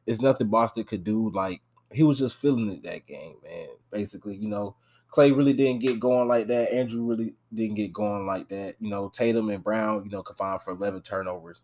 it's 0.06 0.20
nothing 0.20 0.48
Boston 0.48 0.84
could 0.84 1.02
do. 1.02 1.30
Like 1.30 1.62
he 1.90 2.02
was 2.02 2.18
just 2.18 2.36
feeling 2.36 2.70
it 2.70 2.82
that 2.82 3.06
game, 3.06 3.36
man. 3.42 3.68
Basically, 3.90 4.36
you 4.36 4.48
know, 4.48 4.76
Klay 5.14 5.34
really 5.34 5.52
didn't 5.52 5.80
get 5.80 6.00
going 6.00 6.28
like 6.28 6.48
that. 6.48 6.72
Andrew 6.72 7.04
really 7.04 7.34
didn't 7.54 7.76
get 7.76 7.92
going 7.92 8.26
like 8.26 8.48
that. 8.48 8.74
You 8.80 8.90
know, 8.90 9.08
Tatum 9.08 9.48
and 9.50 9.62
Brown, 9.62 10.04
you 10.04 10.10
know, 10.10 10.22
combined 10.22 10.62
for 10.62 10.72
11 10.72 11.02
turnovers. 11.02 11.62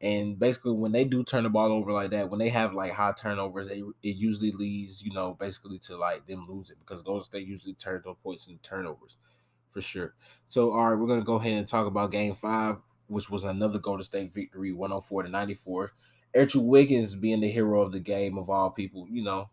And 0.00 0.38
basically, 0.38 0.72
when 0.72 0.92
they 0.92 1.04
do 1.04 1.24
turn 1.24 1.42
the 1.42 1.50
ball 1.50 1.72
over 1.72 1.92
like 1.92 2.10
that, 2.10 2.30
when 2.30 2.38
they 2.38 2.50
have 2.50 2.72
like 2.72 2.92
high 2.92 3.12
turnovers, 3.12 3.68
they, 3.68 3.82
it 4.02 4.16
usually 4.16 4.52
leads, 4.52 5.02
you 5.02 5.12
know, 5.12 5.34
basically 5.34 5.78
to 5.80 5.96
like 5.96 6.26
them 6.26 6.44
losing 6.48 6.76
because 6.78 7.02
Golden 7.02 7.24
State 7.24 7.48
usually 7.48 7.74
turns 7.74 8.04
those 8.04 8.16
points 8.22 8.46
into 8.46 8.62
turnovers 8.62 9.16
for 9.70 9.80
sure. 9.80 10.14
So, 10.46 10.72
all 10.72 10.90
right, 10.90 10.98
we're 10.98 11.06
going 11.06 11.20
to 11.20 11.26
go 11.26 11.34
ahead 11.34 11.52
and 11.52 11.66
talk 11.66 11.86
about 11.86 12.12
game 12.12 12.34
five, 12.34 12.76
which 13.08 13.28
was 13.28 13.44
another 13.44 13.78
Golden 13.78 14.04
State 14.04 14.32
victory, 14.32 14.72
104 14.72 15.24
to 15.24 15.28
94. 15.28 15.92
Andrew 16.34 16.62
Wiggins 16.62 17.14
being 17.14 17.40
the 17.40 17.48
hero 17.50 17.80
of 17.80 17.92
the 17.92 18.00
game 18.00 18.38
of 18.38 18.48
all 18.50 18.70
people, 18.70 19.06
you 19.10 19.22
know, 19.22 19.50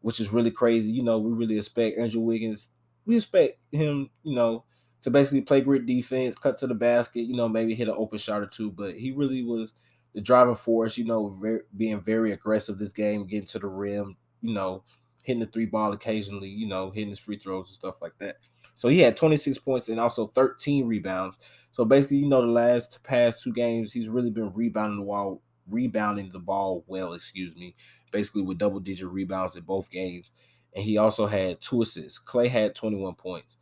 which 0.00 0.20
is 0.20 0.32
really 0.32 0.50
crazy. 0.50 0.92
You 0.92 1.02
know, 1.02 1.18
we 1.18 1.32
really 1.32 1.56
expect 1.56 1.98
Andrew 1.98 2.20
Wiggins, 2.20 2.70
we 3.06 3.16
expect 3.16 3.64
him, 3.72 4.10
you 4.22 4.34
know, 4.34 4.64
to 5.02 5.10
basically 5.10 5.42
play 5.42 5.60
great 5.60 5.86
defense, 5.86 6.34
cut 6.36 6.56
to 6.58 6.66
the 6.66 6.74
basket, 6.74 7.22
you 7.22 7.36
know, 7.36 7.48
maybe 7.48 7.74
hit 7.74 7.88
an 7.88 7.94
open 7.96 8.18
shot 8.18 8.42
or 8.42 8.46
two. 8.46 8.70
But 8.70 8.94
he 8.96 9.12
really 9.12 9.42
was 9.42 9.72
the 10.14 10.20
driving 10.20 10.54
force, 10.54 10.98
you 10.98 11.04
know, 11.04 11.28
very, 11.40 11.60
being 11.76 12.00
very 12.00 12.32
aggressive 12.32 12.78
this 12.78 12.92
game, 12.92 13.26
getting 13.26 13.48
to 13.48 13.58
the 13.58 13.68
rim, 13.68 14.16
you 14.42 14.54
know, 14.54 14.84
hitting 15.22 15.40
the 15.40 15.46
three 15.46 15.66
ball 15.66 15.92
occasionally, 15.92 16.48
you 16.48 16.66
know, 16.66 16.90
hitting 16.90 17.10
his 17.10 17.18
free 17.18 17.38
throws 17.38 17.68
and 17.68 17.74
stuff 17.74 18.00
like 18.00 18.16
that. 18.18 18.36
So 18.74 18.88
he 18.88 19.00
had 19.00 19.16
26 19.16 19.58
points 19.58 19.88
and 19.88 20.00
also 20.00 20.26
13 20.26 20.86
rebounds. 20.86 21.38
So 21.70 21.84
basically, 21.84 22.18
you 22.18 22.28
know, 22.28 22.40
the 22.40 22.48
last 22.48 23.02
past 23.04 23.42
two 23.42 23.52
games, 23.52 23.92
he's 23.92 24.08
really 24.08 24.30
been 24.30 24.52
rebounding 24.54 24.98
the 25.00 25.04
ball, 25.04 25.42
rebounding 25.68 26.30
the 26.32 26.38
ball 26.38 26.84
well, 26.86 27.12
excuse 27.12 27.54
me, 27.56 27.76
basically 28.10 28.42
with 28.42 28.58
double 28.58 28.80
digit 28.80 29.08
rebounds 29.08 29.54
in 29.54 29.62
both 29.64 29.90
games. 29.90 30.30
And 30.74 30.84
he 30.84 30.96
also 30.96 31.26
had 31.26 31.60
two 31.60 31.82
assists. 31.82 32.18
Klay 32.18 32.48
had 32.48 32.74
21 32.74 33.14
points. 33.14 33.58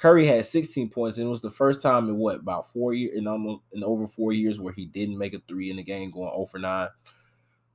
Curry 0.00 0.26
had 0.26 0.46
16 0.46 0.88
points, 0.88 1.18
and 1.18 1.26
it 1.26 1.30
was 1.30 1.42
the 1.42 1.50
first 1.50 1.82
time 1.82 2.08
in 2.08 2.16
what 2.16 2.36
about 2.36 2.72
four 2.72 2.94
years 2.94 3.18
in 3.18 3.26
almost 3.26 3.60
in 3.74 3.84
over 3.84 4.06
four 4.06 4.32
years 4.32 4.58
where 4.58 4.72
he 4.72 4.86
didn't 4.86 5.18
make 5.18 5.34
a 5.34 5.42
three 5.46 5.68
in 5.68 5.76
the 5.76 5.82
game, 5.82 6.10
going 6.10 6.30
0 6.30 6.46
for 6.46 6.58
9. 6.58 6.88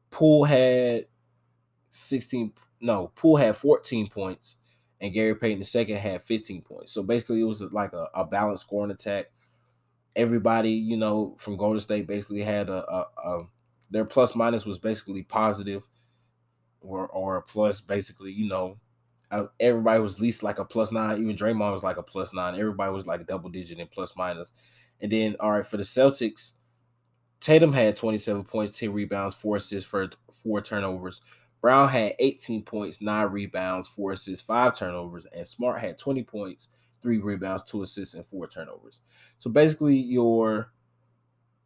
Poole 0.10 0.44
had 0.44 1.06
16, 1.92 2.52
no, 2.82 3.12
Poole 3.16 3.36
had 3.36 3.56
14 3.56 4.10
points, 4.10 4.56
and 5.00 5.14
Gary 5.14 5.36
Payton 5.36 5.64
II 5.76 5.96
had 5.98 6.24
15 6.24 6.64
points. 6.64 6.92
So 6.92 7.04
basically, 7.04 7.42
it 7.42 7.46
was 7.46 7.62
like 7.62 7.94
a, 7.94 8.08
a 8.16 8.26
balanced 8.26 8.64
scoring 8.64 8.90
attack. 8.90 9.28
Everybody, 10.16 10.72
you 10.72 10.98
know, 10.98 11.36
from 11.38 11.58
Golden 11.58 11.80
State 11.80 12.08
basically 12.08 12.42
had 12.42 12.70
a, 12.70 12.92
a, 12.92 13.06
a 13.24 13.44
their 13.92 14.06
plus 14.06 14.34
minus 14.34 14.66
was 14.66 14.80
basically 14.80 15.22
positive 15.22 15.88
or 16.82 17.08
or 17.08 17.36
a 17.36 17.44
plus 17.44 17.82
basically, 17.82 18.32
you 18.32 18.48
know, 18.48 18.78
everybody 19.60 20.00
was 20.00 20.22
least 20.22 20.44
like 20.44 20.60
a 20.60 20.66
plus 20.66 20.92
nine. 20.92 21.20
Even 21.22 21.36
Draymond 21.36 21.74
was 21.74 21.84
like 21.84 21.98
a 21.98 22.04
plus 22.04 22.34
nine. 22.34 22.60
Everybody 22.60 22.92
was 22.92 23.06
like 23.06 23.26
double 23.28 23.50
digit 23.50 23.80
and 23.80 23.92
plus 23.92 24.16
minus. 24.16 24.52
And 25.02 25.12
then, 25.12 25.36
all 25.40 25.52
right, 25.52 25.66
for 25.66 25.78
the 25.78 25.84
Celtics, 25.84 26.54
Tatum 27.40 27.74
had 27.74 27.96
27 27.96 28.44
points, 28.46 28.78
10 28.78 28.94
rebounds, 28.94 29.36
four 29.36 29.58
assists 29.58 29.90
for 29.90 30.10
four 30.32 30.62
turnovers. 30.62 31.22
Brown 31.62 31.90
had 31.90 32.16
18 32.20 32.64
points, 32.64 33.02
nine 33.02 33.28
rebounds, 33.28 33.88
four 33.88 34.12
assists, 34.12 34.46
five 34.46 34.78
turnovers, 34.78 35.26
and 35.26 35.48
Smart 35.48 35.82
had 35.82 35.98
20 35.98 36.24
points, 36.24 36.70
three 37.02 37.18
rebounds, 37.18 37.64
two 37.64 37.82
assists, 37.82 38.14
and 38.14 38.26
four 38.26 38.48
turnovers. 38.48 39.02
So 39.38 39.50
basically, 39.50 39.96
your 39.96 40.72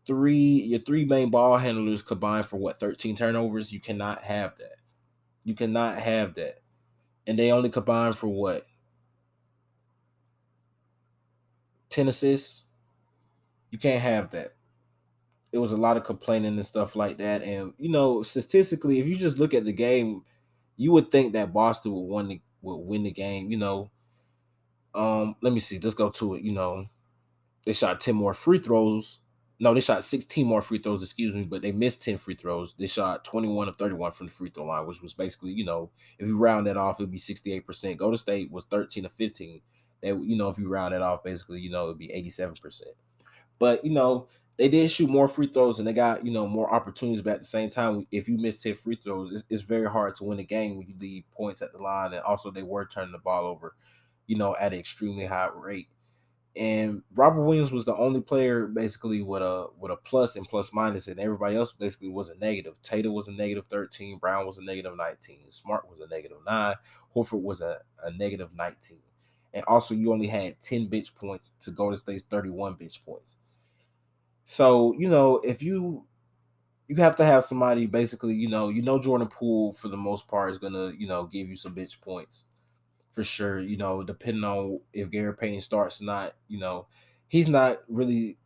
three 0.06 0.34
your 0.34 0.80
three 0.80 1.06
main 1.06 1.30
ball 1.30 1.58
handlers 1.58 2.02
combined 2.02 2.48
for 2.48 2.58
what 2.58 2.80
13 2.80 3.16
turnovers. 3.16 3.72
You 3.72 3.80
cannot 3.80 4.24
have 4.24 4.58
that. 4.58 4.78
You 5.44 5.54
cannot 5.54 6.00
have 6.00 6.34
that 6.36 6.60
and 7.30 7.38
they 7.38 7.52
only 7.52 7.70
combined 7.70 8.18
for 8.18 8.28
what? 8.28 8.66
10 11.90 12.08
assists? 12.08 12.64
You 13.70 13.78
can't 13.78 14.02
have 14.02 14.32
that. 14.32 14.56
It 15.52 15.60
was 15.60 15.72
a 15.72 15.78
lot 15.78 15.96
of 15.96 16.04
complaining 16.04 16.56
and 16.56 16.66
stuff 16.66 16.96
like 16.96 17.20
that. 17.20 17.44
And 17.44 17.74
you 17.78 17.90
know 17.90 18.24
statistically 18.24 19.00
if 19.00 19.08
you 19.08 19.16
just 19.16 19.38
look 19.38 19.54
at 19.54 19.64
the 19.64 19.72
game 19.72 20.24
you 20.76 20.92
would 20.92 21.12
think 21.12 21.34
that 21.34 21.54
boston 21.54 21.94
would 21.94 22.14
win 22.14 22.28
the, 22.30 22.42
would 22.64 22.78
win 22.78 23.04
the 23.04 23.12
game 23.12 23.52
you 23.52 23.58
know? 23.58 23.92
Um 24.96 25.36
let 25.42 25.54
me 25.54 25.60
see. 25.60 25.80
Let's 25.80 25.94
go 25.94 26.10
to 26.10 26.34
it 26.34 26.42
you 26.42 26.52
know? 26.52 26.88
They 27.64 27.74
shot 27.74 28.00
10 28.00 28.16
more 28.16 28.34
free 28.34 28.58
throws 28.58 29.20
no, 29.62 29.74
they 29.74 29.82
shot 29.82 30.04
16 30.04 30.48
more 30.48 30.62
free 30.62 30.78
throws, 30.78 31.04
excuse 31.04 31.36
me, 31.36 31.44
but 31.44 31.62
they 31.62 31.74
missed 31.74 32.02
10 32.02 32.18
free 32.18 32.36
throws. 32.36 32.76
They 32.80 32.88
shot 32.88 33.26
21 33.26 33.68
of 33.68 33.76
31 33.76 34.14
from 34.14 34.28
the 34.28 34.32
free 34.32 34.50
throw 34.50 34.64
line, 34.64 34.88
which 34.88 35.02
was 35.02 35.14
basically, 35.14 35.52
you 35.52 35.66
know, 35.66 35.90
if 36.18 36.28
you 36.28 36.38
round 36.38 36.66
that 36.68 36.78
off, 36.78 37.00
it'd 37.00 37.12
be 37.12 37.18
68%. 37.18 37.98
Golden 37.98 38.18
State 38.18 38.52
was 38.52 38.64
13 38.66 39.06
of 39.06 39.12
15. 39.12 39.62
That, 40.02 40.24
you 40.24 40.38
know, 40.38 40.48
if 40.48 40.58
you 40.58 40.70
round 40.70 40.94
that 40.94 41.02
off, 41.02 41.26
basically, 41.26 41.60
you 41.60 41.70
know, 41.70 41.86
it'd 41.86 41.98
be 41.98 42.08
87%. 42.08 42.84
But, 43.60 43.84
you 43.84 43.92
know, 43.92 44.28
they 44.56 44.70
did 44.70 44.90
shoot 44.90 45.10
more 45.10 45.28
free 45.28 45.48
throws 45.48 45.80
and 45.80 45.88
they 45.88 45.92
got, 45.92 46.26
you 46.26 46.32
know, 46.32 46.48
more 46.48 46.74
opportunities, 46.74 47.22
but 47.22 47.34
at 47.34 47.40
the 47.40 47.46
same 47.46 47.70
time, 47.70 48.08
if 48.12 48.30
you 48.30 48.38
miss 48.38 48.62
10 48.64 48.76
free 48.76 48.96
throws, 48.96 49.34
it's, 49.34 49.44
it's 49.50 49.64
very 49.64 49.90
hard 49.90 50.16
to 50.16 50.24
win 50.24 50.40
a 50.40 50.44
game 50.44 50.78
when 50.78 50.88
you 50.88 50.94
leave 51.00 51.26
points 51.36 51.62
at 51.62 51.74
the 51.74 51.84
line. 51.84 52.14
And 52.14 52.22
also, 52.24 52.50
they 52.50 52.64
were 52.64 52.86
turning 52.86 53.12
the 53.12 53.18
ball 53.18 53.46
over, 53.46 53.76
you 54.26 54.38
know, 54.38 54.56
at 54.58 54.72
an 54.72 54.80
extremely 54.80 55.26
high 55.26 55.50
rate 55.54 55.90
and 56.56 57.04
Robert 57.14 57.44
Williams 57.44 57.72
was 57.72 57.86
the 57.86 57.96
only 57.96 58.22
player 58.22 58.68
basically 58.68 59.22
with 59.22 59.42
a 59.42 59.68
with 59.78 59.92
a 59.92 59.98
plus 59.98 60.36
and 60.36 60.48
plus 60.48 60.74
minus, 60.74 61.08
and 61.08 61.20
everybody 61.20 61.56
else 61.56 61.72
basically 61.72 62.10
was 62.10 62.30
a 62.30 62.38
negative. 62.38 62.82
Tatum 62.82 63.14
was 63.14 63.28
a 63.28 63.32
negative 63.32 63.68
13, 63.68 64.18
Brown 64.18 64.46
was 64.46 64.58
a 64.58 64.64
negative 64.64 64.96
19, 64.98 65.52
Smart 65.52 65.88
was 65.88 66.00
a 66.00 66.08
negative 66.08 66.38
9, 66.46 66.76
Horford 67.16 67.44
was 67.44 67.62
a, 67.62 67.80
a 68.04 68.12
negative 68.12 68.50
19. 68.56 69.00
And 69.54 69.64
also 69.66 69.94
you 69.94 70.12
only 70.12 70.28
had 70.28 70.62
10 70.62 70.88
bench 70.88 71.16
points 71.16 71.54
to 71.62 71.72
go 71.72 71.90
to 71.90 71.98
State's 71.98 72.24
31 72.24 72.76
bench 72.76 73.04
points. 73.06 73.36
So, 74.46 74.94
you 74.98 75.08
know, 75.08 75.38
if 75.38 75.62
you 75.62 76.06
you 76.88 76.96
have 76.96 77.16
to 77.18 77.26
have 77.26 77.44
somebody 77.44 77.86
basically, 77.86 78.34
you 78.34 78.50
know, 78.50 78.70
you 78.70 78.82
know 78.82 78.98
Jordan 78.98 79.28
Poole 79.28 79.74
for 79.74 79.88
the 79.88 79.98
most 79.98 80.28
part 80.28 80.52
is 80.52 80.58
gonna, 80.58 80.92
you 80.98 81.08
know, 81.08 81.26
give 81.26 81.48
you 81.48 81.56
some 81.56 81.76
bench 81.76 82.02
points 82.02 82.46
for 83.12 83.24
sure. 83.24 83.60
You 83.60 83.78
know, 83.78 84.04
depending 84.04 84.44
on 84.44 84.82
if 84.94 85.10
Gary 85.10 85.36
Payton 85.36 85.62
starts 85.62 86.02
or 86.02 86.06
not, 86.06 86.36
you 86.48 86.60
know, 86.60 86.88
he's 87.28 87.50
not 87.50 87.80
really 87.88 88.38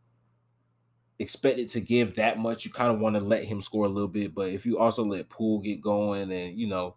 expected 1.18 1.68
to 1.70 1.80
give 1.80 2.16
that 2.16 2.38
much. 2.38 2.64
You 2.64 2.70
kind 2.70 2.92
of 2.92 3.00
want 3.00 3.16
to 3.16 3.22
let 3.22 3.44
him 3.44 3.60
score 3.60 3.86
a 3.86 3.90
little 3.90 4.08
bit, 4.08 4.34
but 4.34 4.50
if 4.50 4.66
you 4.66 4.78
also 4.78 5.04
let 5.04 5.28
Poole 5.28 5.60
get 5.60 5.80
going 5.80 6.32
and 6.32 6.58
you 6.58 6.66
know, 6.66 6.96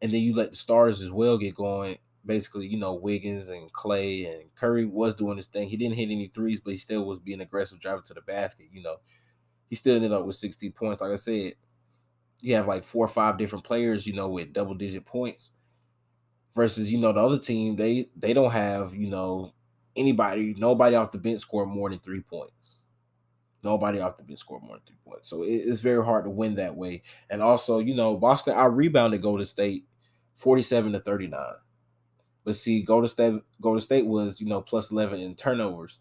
and 0.00 0.12
then 0.12 0.20
you 0.20 0.34
let 0.34 0.50
the 0.50 0.56
starters 0.56 1.00
as 1.00 1.12
well 1.12 1.38
get 1.38 1.54
going, 1.54 1.98
basically, 2.24 2.66
you 2.66 2.78
know, 2.78 2.94
Wiggins 2.94 3.48
and 3.48 3.72
Klay 3.72 4.32
and 4.32 4.54
Curry 4.54 4.84
was 4.84 5.14
doing 5.14 5.36
his 5.36 5.46
thing. 5.46 5.68
He 5.68 5.76
didn't 5.76 5.96
hit 5.96 6.10
any 6.10 6.28
threes, 6.28 6.60
but 6.60 6.72
he 6.72 6.76
still 6.76 7.04
was 7.04 7.18
being 7.18 7.40
aggressive, 7.40 7.80
driving 7.80 8.02
to 8.04 8.14
the 8.14 8.22
basket. 8.22 8.66
You 8.72 8.82
know, 8.82 8.96
he 9.68 9.76
still 9.76 9.96
ended 9.96 10.12
up 10.12 10.26
with 10.26 10.36
60 10.36 10.70
points. 10.70 11.00
Like 11.00 11.12
I 11.12 11.16
said, 11.16 11.54
you 12.40 12.54
have 12.56 12.66
like 12.66 12.82
four 12.82 13.04
or 13.04 13.08
five 13.08 13.38
different 13.38 13.64
players, 13.64 14.06
you 14.06 14.14
know, 14.14 14.28
with 14.28 14.52
double 14.52 14.74
digit 14.74 15.06
points 15.06 15.52
versus 16.54 16.92
you 16.92 16.98
know 16.98 17.12
the 17.12 17.20
other 17.20 17.38
team 17.38 17.76
they 17.76 18.08
they 18.16 18.32
don't 18.32 18.50
have 18.50 18.94
you 18.94 19.08
know 19.08 19.52
anybody 19.96 20.54
nobody 20.58 20.96
off 20.96 21.12
the 21.12 21.18
bench 21.18 21.40
score 21.40 21.66
more 21.66 21.90
than 21.90 21.98
three 22.00 22.20
points. 22.20 22.78
Nobody 23.64 24.00
off 24.00 24.16
the 24.16 24.24
bench 24.24 24.40
score 24.40 24.60
more 24.60 24.76
than 24.76 24.82
three 24.86 24.98
points. 25.06 25.28
So 25.28 25.42
it, 25.42 25.54
it's 25.54 25.80
very 25.80 26.04
hard 26.04 26.24
to 26.24 26.30
win 26.30 26.56
that 26.56 26.76
way. 26.76 27.02
And 27.30 27.42
also 27.42 27.78
you 27.78 27.94
know 27.94 28.16
boston 28.16 28.54
i 28.56 28.64
rebounded 28.64 29.22
golden 29.22 29.46
state 29.46 29.86
47 30.34 30.92
to 30.92 31.00
39 31.00 31.40
but 32.44 32.56
see 32.56 32.82
golden 32.82 33.08
state 33.08 33.40
golden 33.60 33.80
state 33.80 34.06
was 34.06 34.40
you 34.40 34.46
know 34.48 34.60
plus 34.60 34.90
11 34.90 35.20
in 35.20 35.34
turnovers. 35.34 35.98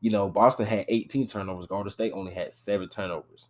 You 0.00 0.10
know 0.10 0.28
boston 0.28 0.66
had 0.66 0.84
18 0.88 1.26
turnovers. 1.26 1.66
Golden 1.66 1.90
state 1.90 2.12
only 2.12 2.32
had 2.32 2.54
seven 2.54 2.88
turnovers 2.88 3.48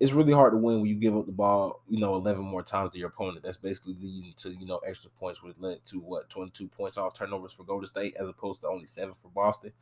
it's 0.00 0.12
really 0.12 0.32
hard 0.32 0.54
to 0.54 0.56
win 0.56 0.80
when 0.80 0.88
you 0.88 0.94
give 0.94 1.14
up 1.14 1.26
the 1.26 1.32
ball, 1.32 1.82
you 1.86 2.00
know, 2.00 2.14
11 2.14 2.42
more 2.42 2.62
times 2.62 2.88
to 2.90 2.98
your 2.98 3.08
opponent. 3.08 3.42
That's 3.42 3.58
basically 3.58 3.96
leading 4.00 4.32
to, 4.38 4.50
you 4.50 4.64
know, 4.64 4.78
extra 4.78 5.10
points, 5.10 5.42
which 5.42 5.56
led 5.58 5.84
to 5.84 6.00
what 6.00 6.30
22 6.30 6.68
points 6.68 6.96
off 6.96 7.12
turnovers 7.12 7.52
for 7.52 7.64
Golden 7.64 7.86
State 7.86 8.16
as 8.18 8.26
opposed 8.26 8.62
to 8.62 8.68
only 8.68 8.86
seven 8.86 9.12
for 9.12 9.28
Boston. 9.28 9.72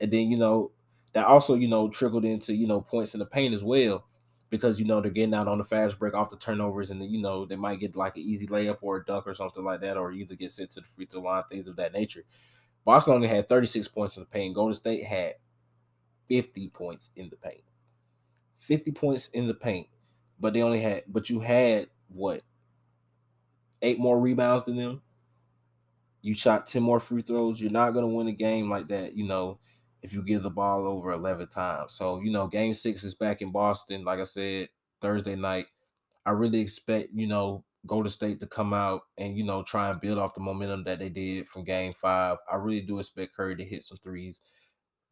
And 0.00 0.10
then, 0.10 0.30
you 0.30 0.38
know, 0.38 0.72
that 1.12 1.26
also, 1.26 1.54
you 1.54 1.68
know, 1.68 1.90
trickled 1.90 2.24
into, 2.24 2.54
you 2.54 2.66
know, 2.66 2.80
points 2.80 3.14
in 3.14 3.18
the 3.18 3.26
paint 3.26 3.52
as 3.52 3.62
well 3.62 4.06
because, 4.48 4.80
you 4.80 4.86
know, 4.86 5.02
they're 5.02 5.10
getting 5.10 5.34
out 5.34 5.46
on 5.46 5.58
the 5.58 5.64
fast 5.64 5.98
break 5.98 6.14
off 6.14 6.30
the 6.30 6.38
turnovers 6.38 6.90
and, 6.90 7.04
you 7.10 7.20
know, 7.20 7.44
they 7.44 7.56
might 7.56 7.80
get 7.80 7.94
like 7.94 8.16
an 8.16 8.22
easy 8.22 8.46
layup 8.46 8.78
or 8.80 8.96
a 8.96 9.04
dunk 9.04 9.26
or 9.26 9.34
something 9.34 9.62
like 9.62 9.82
that, 9.82 9.98
or 9.98 10.10
either 10.10 10.36
get 10.36 10.50
sent 10.52 10.70
to 10.70 10.80
the 10.80 10.86
free 10.86 11.04
throw 11.04 11.20
line, 11.20 11.42
things 11.50 11.68
of 11.68 11.76
that 11.76 11.92
nature. 11.92 12.24
Boston 12.86 13.12
only 13.12 13.28
had 13.28 13.46
36 13.46 13.88
points 13.88 14.16
in 14.16 14.22
the 14.22 14.26
paint. 14.26 14.54
Golden 14.54 14.74
State 14.74 15.04
had 15.04 15.34
50 16.28 16.68
points 16.70 17.10
in 17.14 17.28
the 17.28 17.36
paint. 17.36 17.69
50 18.60 18.92
points 18.92 19.28
in 19.28 19.46
the 19.46 19.54
paint, 19.54 19.88
but 20.38 20.54
they 20.54 20.62
only 20.62 20.80
had, 20.80 21.04
but 21.08 21.28
you 21.28 21.40
had 21.40 21.88
what? 22.08 22.42
Eight 23.82 23.98
more 23.98 24.20
rebounds 24.20 24.64
than 24.64 24.76
them. 24.76 25.02
You 26.22 26.34
shot 26.34 26.66
10 26.66 26.82
more 26.82 27.00
free 27.00 27.22
throws. 27.22 27.60
You're 27.60 27.70
not 27.70 27.92
going 27.92 28.04
to 28.04 28.14
win 28.14 28.28
a 28.28 28.32
game 28.32 28.68
like 28.68 28.88
that, 28.88 29.16
you 29.16 29.26
know, 29.26 29.58
if 30.02 30.12
you 30.12 30.22
give 30.22 30.42
the 30.42 30.50
ball 30.50 30.86
over 30.86 31.12
11 31.12 31.48
times. 31.48 31.94
So, 31.94 32.20
you 32.20 32.30
know, 32.30 32.46
game 32.46 32.74
six 32.74 33.02
is 33.02 33.14
back 33.14 33.40
in 33.40 33.50
Boston. 33.50 34.04
Like 34.04 34.20
I 34.20 34.24
said, 34.24 34.68
Thursday 35.00 35.34
night. 35.34 35.66
I 36.26 36.32
really 36.32 36.60
expect, 36.60 37.08
you 37.14 37.26
know, 37.26 37.64
Golden 37.86 38.10
State 38.10 38.40
to 38.40 38.46
come 38.46 38.74
out 38.74 39.00
and, 39.16 39.38
you 39.38 39.44
know, 39.44 39.62
try 39.62 39.90
and 39.90 40.00
build 40.00 40.18
off 40.18 40.34
the 40.34 40.40
momentum 40.42 40.84
that 40.84 40.98
they 40.98 41.08
did 41.08 41.48
from 41.48 41.64
game 41.64 41.94
five. 41.94 42.36
I 42.52 42.56
really 42.56 42.82
do 42.82 42.98
expect 42.98 43.34
Curry 43.34 43.56
to 43.56 43.64
hit 43.64 43.84
some 43.84 43.96
threes 43.98 44.42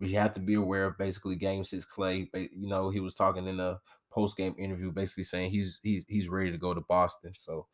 we 0.01 0.13
have 0.13 0.33
to 0.35 0.41
be 0.41 0.55
aware 0.55 0.87
of 0.87 0.99
basically 0.99 1.37
game 1.37 1.65
six 1.65 1.87
Klay 1.87 2.29
You 2.35 2.69
know, 2.69 2.91
he 2.91 3.01
was 3.01 3.15
talking 3.15 3.47
in 3.47 3.61
a 3.61 3.81
post 4.11 4.37
game 4.37 4.55
interview, 4.59 4.91
basically 4.93 5.25
saying 5.25 5.51
he's 5.51 5.81
he's 5.83 6.05
he's 6.09 6.29
ready 6.29 6.51
to 6.53 6.59
go 6.59 6.75
to 6.75 6.81
Boston. 6.81 7.35
So 7.35 7.67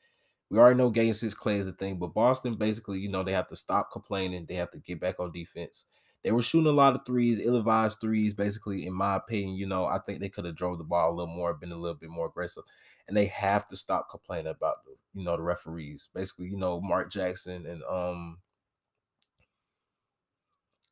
we 0.51 0.59
already 0.59 0.77
know 0.79 0.91
game 0.91 1.13
six 1.15 1.35
Klay 1.35 1.57
is 1.59 1.69
a 1.69 1.73
thing, 1.73 1.99
but 1.99 2.15
Boston 2.15 2.55
basically, 2.57 3.01
you 3.01 3.09
know, 3.09 3.23
they 3.23 3.33
have 3.33 3.49
to 3.49 3.57
stop 3.57 3.91
complaining. 3.93 4.47
They 4.47 4.55
have 4.55 4.71
to 4.73 4.79
get 4.79 5.01
back 5.01 5.19
on 5.21 5.33
defense. 5.33 5.85
They 6.23 6.33
were 6.33 6.43
shooting 6.43 6.69
a 6.69 6.73
lot 6.73 6.95
of 6.95 7.05
threes, 7.05 7.39
ill-advised 7.39 8.01
threes, 8.01 8.33
basically, 8.33 8.87
in 8.87 8.95
my 8.95 9.17
opinion. 9.17 9.57
You 9.57 9.67
know, 9.67 9.85
I 9.87 9.99
think 9.99 10.21
they 10.21 10.31
could 10.31 10.47
have 10.47 10.57
drove 10.57 10.79
the 10.79 10.85
ball 10.85 11.11
a 11.13 11.15
little 11.15 11.35
more, 11.35 11.53
been 11.53 11.73
a 11.73 11.77
little 11.77 11.97
bit 11.99 12.09
more 12.09 12.27
aggressive. 12.29 12.65
And 13.07 13.17
they 13.17 13.27
have 13.27 13.69
to 13.69 13.77
stop 13.77 14.09
complaining 14.11 14.47
about 14.47 14.85
the, 14.85 14.97
you 15.13 15.25
know, 15.25 15.37
the 15.37 15.43
referees. 15.43 16.09
Basically, 16.15 16.47
you 16.47 16.57
know, 16.57 16.81
Mark 16.81 17.11
Jackson 17.11 17.67
and 17.67 17.83
um 17.85 18.41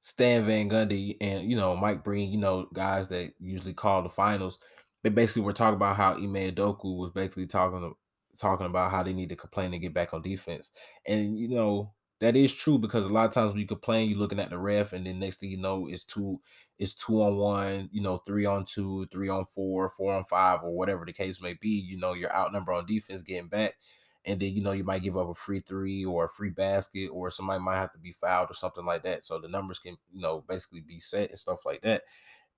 Stan 0.02 0.44
Van 0.44 0.68
Gundy 0.68 1.16
and 1.20 1.48
you 1.48 1.56
know 1.56 1.74
Mike 1.76 2.04
Breen, 2.04 2.30
you 2.30 2.38
know 2.38 2.68
guys 2.74 3.08
that 3.08 3.32
usually 3.40 3.72
call 3.72 4.02
the 4.02 4.08
finals. 4.08 4.58
They 5.02 5.10
basically 5.10 5.42
were 5.42 5.52
talking 5.52 5.76
about 5.76 5.96
how 5.96 6.12
Ime 6.14 6.52
Udoka 6.52 6.84
was 6.84 7.10
basically 7.10 7.46
talking 7.46 7.94
talking 8.36 8.66
about 8.66 8.90
how 8.90 9.02
they 9.02 9.12
need 9.12 9.28
to 9.30 9.36
complain 9.36 9.72
and 9.72 9.82
get 9.82 9.94
back 9.94 10.12
on 10.12 10.22
defense. 10.22 10.70
And 11.06 11.38
you 11.38 11.48
know 11.48 11.92
that 12.22 12.36
is 12.36 12.52
true 12.52 12.78
because 12.78 13.04
a 13.04 13.08
lot 13.08 13.26
of 13.26 13.34
times 13.34 13.50
when 13.50 13.60
you 13.60 13.66
complain, 13.66 14.08
you're 14.08 14.18
looking 14.18 14.38
at 14.38 14.48
the 14.48 14.56
ref, 14.56 14.92
and 14.92 15.04
then 15.04 15.18
next 15.18 15.40
thing 15.40 15.50
you 15.50 15.56
know, 15.56 15.88
it's 15.88 16.04
two, 16.04 16.40
it's 16.78 16.94
two 16.94 17.20
on 17.20 17.36
one, 17.36 17.88
you 17.90 18.00
know, 18.00 18.18
three 18.18 18.46
on 18.46 18.64
two, 18.64 19.06
three 19.10 19.28
on 19.28 19.44
four, 19.46 19.88
four 19.88 20.14
on 20.14 20.22
five, 20.24 20.60
or 20.62 20.72
whatever 20.72 21.04
the 21.04 21.12
case 21.12 21.42
may 21.42 21.54
be. 21.54 21.70
You 21.70 21.98
know, 21.98 22.12
you're 22.12 22.32
outnumbered 22.32 22.76
on 22.76 22.86
defense, 22.86 23.22
getting 23.22 23.48
back, 23.48 23.74
and 24.24 24.40
then 24.40 24.52
you 24.54 24.62
know 24.62 24.72
you 24.72 24.84
might 24.84 25.02
give 25.02 25.16
up 25.16 25.28
a 25.28 25.34
free 25.34 25.60
three 25.60 26.04
or 26.04 26.24
a 26.24 26.28
free 26.28 26.50
basket 26.50 27.08
or 27.08 27.30
somebody 27.30 27.60
might 27.62 27.76
have 27.76 27.92
to 27.92 27.98
be 27.98 28.12
fouled 28.12 28.50
or 28.50 28.54
something 28.54 28.84
like 28.84 29.02
that 29.02 29.24
so 29.24 29.38
the 29.38 29.48
numbers 29.48 29.78
can 29.78 29.96
you 30.12 30.20
know 30.20 30.44
basically 30.48 30.80
be 30.80 31.00
set 31.00 31.30
and 31.30 31.38
stuff 31.38 31.64
like 31.66 31.80
that 31.82 32.02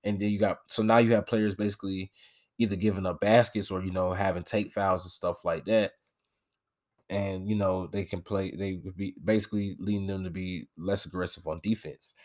and 0.03 0.19
then 0.19 0.29
you 0.29 0.39
got 0.39 0.59
so 0.67 0.83
now 0.83 0.97
you 0.97 1.13
have 1.13 1.27
players 1.27 1.55
basically 1.55 2.11
either 2.57 2.75
giving 2.75 3.05
up 3.05 3.19
baskets 3.21 3.71
or 3.71 3.83
you 3.83 3.91
know 3.91 4.11
having 4.13 4.43
take 4.43 4.71
fouls 4.71 5.03
and 5.05 5.11
stuff 5.11 5.45
like 5.45 5.65
that 5.65 5.93
and 7.09 7.47
you 7.47 7.55
know 7.55 7.87
they 7.87 8.03
can 8.03 8.21
play 8.21 8.51
they 8.51 8.73
would 8.83 8.95
be 8.97 9.15
basically 9.23 9.75
leading 9.79 10.07
them 10.07 10.23
to 10.23 10.29
be 10.29 10.67
less 10.77 11.05
aggressive 11.05 11.45
on 11.47 11.59
defense. 11.61 12.15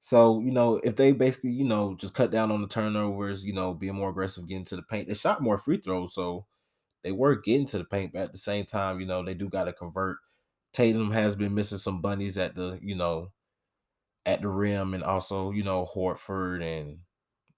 So 0.00 0.40
you 0.40 0.52
know 0.52 0.80
if 0.84 0.96
they 0.96 1.12
basically 1.12 1.50
you 1.52 1.64
know 1.64 1.94
just 1.96 2.14
cut 2.14 2.30
down 2.30 2.50
on 2.50 2.62
the 2.62 2.68
turnovers 2.68 3.44
you 3.46 3.52
know 3.54 3.74
being 3.74 3.94
more 3.94 4.10
aggressive 4.10 4.48
getting 4.48 4.64
to 4.66 4.76
the 4.76 4.82
paint 4.82 5.08
they 5.08 5.14
shot 5.14 5.42
more 5.42 5.58
free 5.58 5.78
throws 5.78 6.14
so 6.14 6.46
they 7.04 7.12
were 7.12 7.36
getting 7.36 7.66
to 7.66 7.78
the 7.78 7.84
paint, 7.84 8.12
but 8.12 8.22
at 8.22 8.32
the 8.32 8.38
same 8.38 8.64
time, 8.64 9.00
you 9.00 9.06
know, 9.06 9.24
they 9.24 9.34
do 9.34 9.48
got 9.48 9.64
to 9.64 9.72
convert. 9.72 10.18
Tatum 10.72 11.10
has 11.12 11.36
been 11.36 11.54
missing 11.54 11.78
some 11.78 12.00
bunnies 12.00 12.38
at 12.38 12.54
the, 12.54 12.78
you 12.82 12.94
know, 12.94 13.32
at 14.26 14.42
the 14.42 14.48
rim, 14.48 14.94
and 14.94 15.02
also, 15.02 15.50
you 15.50 15.62
know, 15.64 15.86
Horford 15.86 16.62
and 16.62 16.98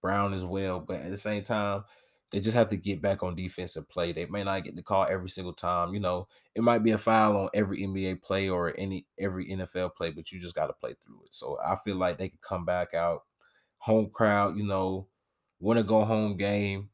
Brown 0.01 0.35
as 0.35 0.45
well. 0.45 0.81
But 0.81 1.01
at 1.03 1.11
the 1.11 1.17
same 1.19 1.43
time, 1.45 1.85
they 2.31 2.41
just 2.41 2.57
have 2.57 2.71
to 2.71 2.77
get 2.77 3.03
back 3.03 3.23
on 3.23 3.37
defense 3.37 3.77
and 3.77 3.89
play. 3.89 4.13
They 4.13 4.27
may 4.27 4.45
not 4.45 4.65
get 4.65 4.77
the 4.77 4.83
call 4.83 5.07
every 5.09 5.29
single 5.29 5.53
time. 5.53 5.95
You 5.95 6.01
know, 6.01 6.29
it 6.55 6.63
might 6.63 6.81
be 6.81 6.93
a 6.93 6.99
foul 6.99 7.37
on 7.37 7.51
every 7.55 7.83
NBA 7.83 8.17
play 8.17 8.49
or 8.49 8.75
any 8.79 9.07
every 9.19 9.51
NFL 9.51 9.91
play, 9.91 10.11
but 10.11 10.33
you 10.33 10.41
just 10.41 10.55
got 10.55 10.69
to 10.69 10.73
play 10.75 10.95
through 11.05 11.23
it. 11.27 11.35
So 11.35 11.59
I 11.65 11.77
feel 11.77 11.97
like 11.97 12.19
they 12.19 12.29
could 12.31 12.41
come 12.43 12.65
back 12.65 12.95
out, 12.95 13.23
home 13.79 14.11
crowd, 14.11 14.57
you 14.57 14.65
know, 14.65 15.09
win 15.61 15.79
a 15.79 15.83
go 15.83 16.05
home 16.05 16.37
game 16.37 16.91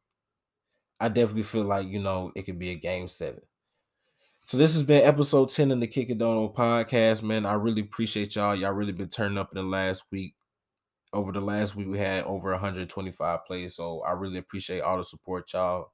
I 1.00 1.08
definitely 1.08 1.44
feel 1.44 1.64
like, 1.64 1.88
you 1.88 1.98
know, 1.98 2.30
it 2.36 2.42
could 2.42 2.58
be 2.58 2.70
a 2.70 2.76
game 2.76 3.08
seven. 3.08 3.40
So 4.44 4.58
this 4.58 4.74
has 4.74 4.82
been 4.82 5.04
episode 5.04 5.48
10 5.48 5.70
of 5.70 5.80
the 5.80 5.86
Kick 5.86 6.10
It 6.10 6.18
Dolo 6.18 6.52
podcast, 6.52 7.22
man. 7.22 7.46
I 7.46 7.54
really 7.54 7.82
appreciate 7.82 8.34
y'all. 8.36 8.54
Y'all 8.54 8.72
really 8.72 8.92
been 8.92 9.08
turning 9.08 9.38
up 9.38 9.50
in 9.52 9.56
the 9.56 9.62
last 9.62 10.04
week. 10.10 10.34
Over 11.12 11.32
the 11.32 11.40
last 11.40 11.74
week, 11.74 11.88
we 11.88 11.98
had 11.98 12.24
over 12.24 12.50
125 12.50 13.44
plays. 13.46 13.76
So 13.76 14.02
I 14.02 14.12
really 14.12 14.38
appreciate 14.38 14.80
all 14.80 14.96
the 14.96 15.04
support 15.04 15.52
y'all, 15.52 15.92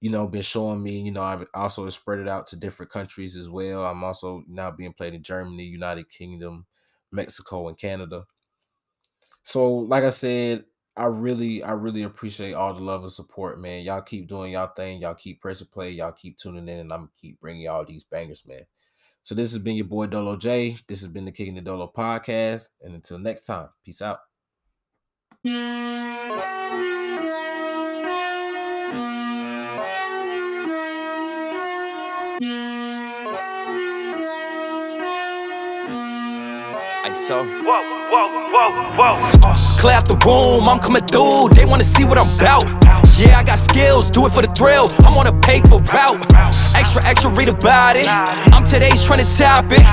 you 0.00 0.10
know, 0.10 0.26
been 0.26 0.42
showing 0.42 0.82
me. 0.82 1.00
You 1.00 1.12
know, 1.12 1.22
I've 1.22 1.46
also 1.54 1.88
spread 1.90 2.20
it 2.20 2.28
out 2.28 2.46
to 2.48 2.56
different 2.56 2.90
countries 2.90 3.36
as 3.36 3.50
well. 3.50 3.84
I'm 3.84 4.02
also 4.02 4.44
now 4.48 4.70
being 4.70 4.92
played 4.92 5.14
in 5.14 5.22
Germany, 5.22 5.64
United 5.64 6.08
Kingdom, 6.08 6.66
Mexico, 7.10 7.68
and 7.68 7.76
Canada. 7.76 8.24
So, 9.42 9.72
like 9.72 10.04
I 10.04 10.10
said, 10.10 10.64
I 10.96 11.06
really, 11.06 11.62
I 11.62 11.72
really 11.72 12.02
appreciate 12.02 12.52
all 12.52 12.74
the 12.74 12.82
love 12.82 13.02
and 13.02 13.10
support, 13.10 13.58
man. 13.60 13.82
Y'all 13.82 14.02
keep 14.02 14.28
doing 14.28 14.52
y'all 14.52 14.66
thing. 14.66 15.00
Y'all 15.00 15.14
keep 15.14 15.40
pressing 15.40 15.68
play. 15.72 15.90
Y'all 15.90 16.12
keep 16.12 16.36
tuning 16.36 16.68
in, 16.68 16.80
and 16.80 16.92
I'm 16.92 17.08
keep 17.16 17.40
bringing 17.40 17.62
y'all 17.62 17.84
these 17.84 18.04
bangers, 18.04 18.44
man. 18.46 18.66
So 19.22 19.34
this 19.34 19.52
has 19.52 19.62
been 19.62 19.76
your 19.76 19.86
boy 19.86 20.06
Dolo 20.08 20.36
J. 20.36 20.76
This 20.86 21.00
has 21.00 21.08
been 21.08 21.24
the 21.24 21.32
Kicking 21.32 21.54
the 21.54 21.62
Dolo 21.62 21.90
podcast, 21.96 22.68
and 22.82 22.94
until 22.94 23.18
next 23.18 23.44
time, 23.46 23.68
peace 23.84 24.02
out. 24.02 24.18
Hey, 32.42 32.71
so. 37.14 37.44
Whoa, 37.44 37.82
whoa, 38.10 38.28
whoa, 38.50 38.70
whoa. 38.96 39.48
Uh, 39.48 39.56
clear 39.78 39.94
out 39.94 40.06
the 40.06 40.16
room, 40.24 40.68
I'm 40.68 40.78
coming 40.78 41.04
through. 41.06 41.50
They 41.54 41.64
wanna 41.64 41.84
see 41.84 42.04
what 42.04 42.18
I'm 42.18 42.28
about. 42.36 42.64
Yeah, 43.18 43.38
I 43.38 43.44
got 43.44 43.58
skills, 43.58 44.10
do 44.10 44.26
it 44.26 44.32
for 44.32 44.42
the 44.42 44.52
thrill. 44.54 44.88
I'm 45.04 45.16
on 45.16 45.26
a 45.26 45.36
paper 45.40 45.76
route. 45.76 46.20
Extra, 46.76 47.04
extra, 47.06 47.30
read 47.32 47.48
about 47.48 47.96
it. 47.96 48.08
I'm 48.08 48.64
today's 48.64 49.04
trending 49.04 49.28
topic. 49.28 49.84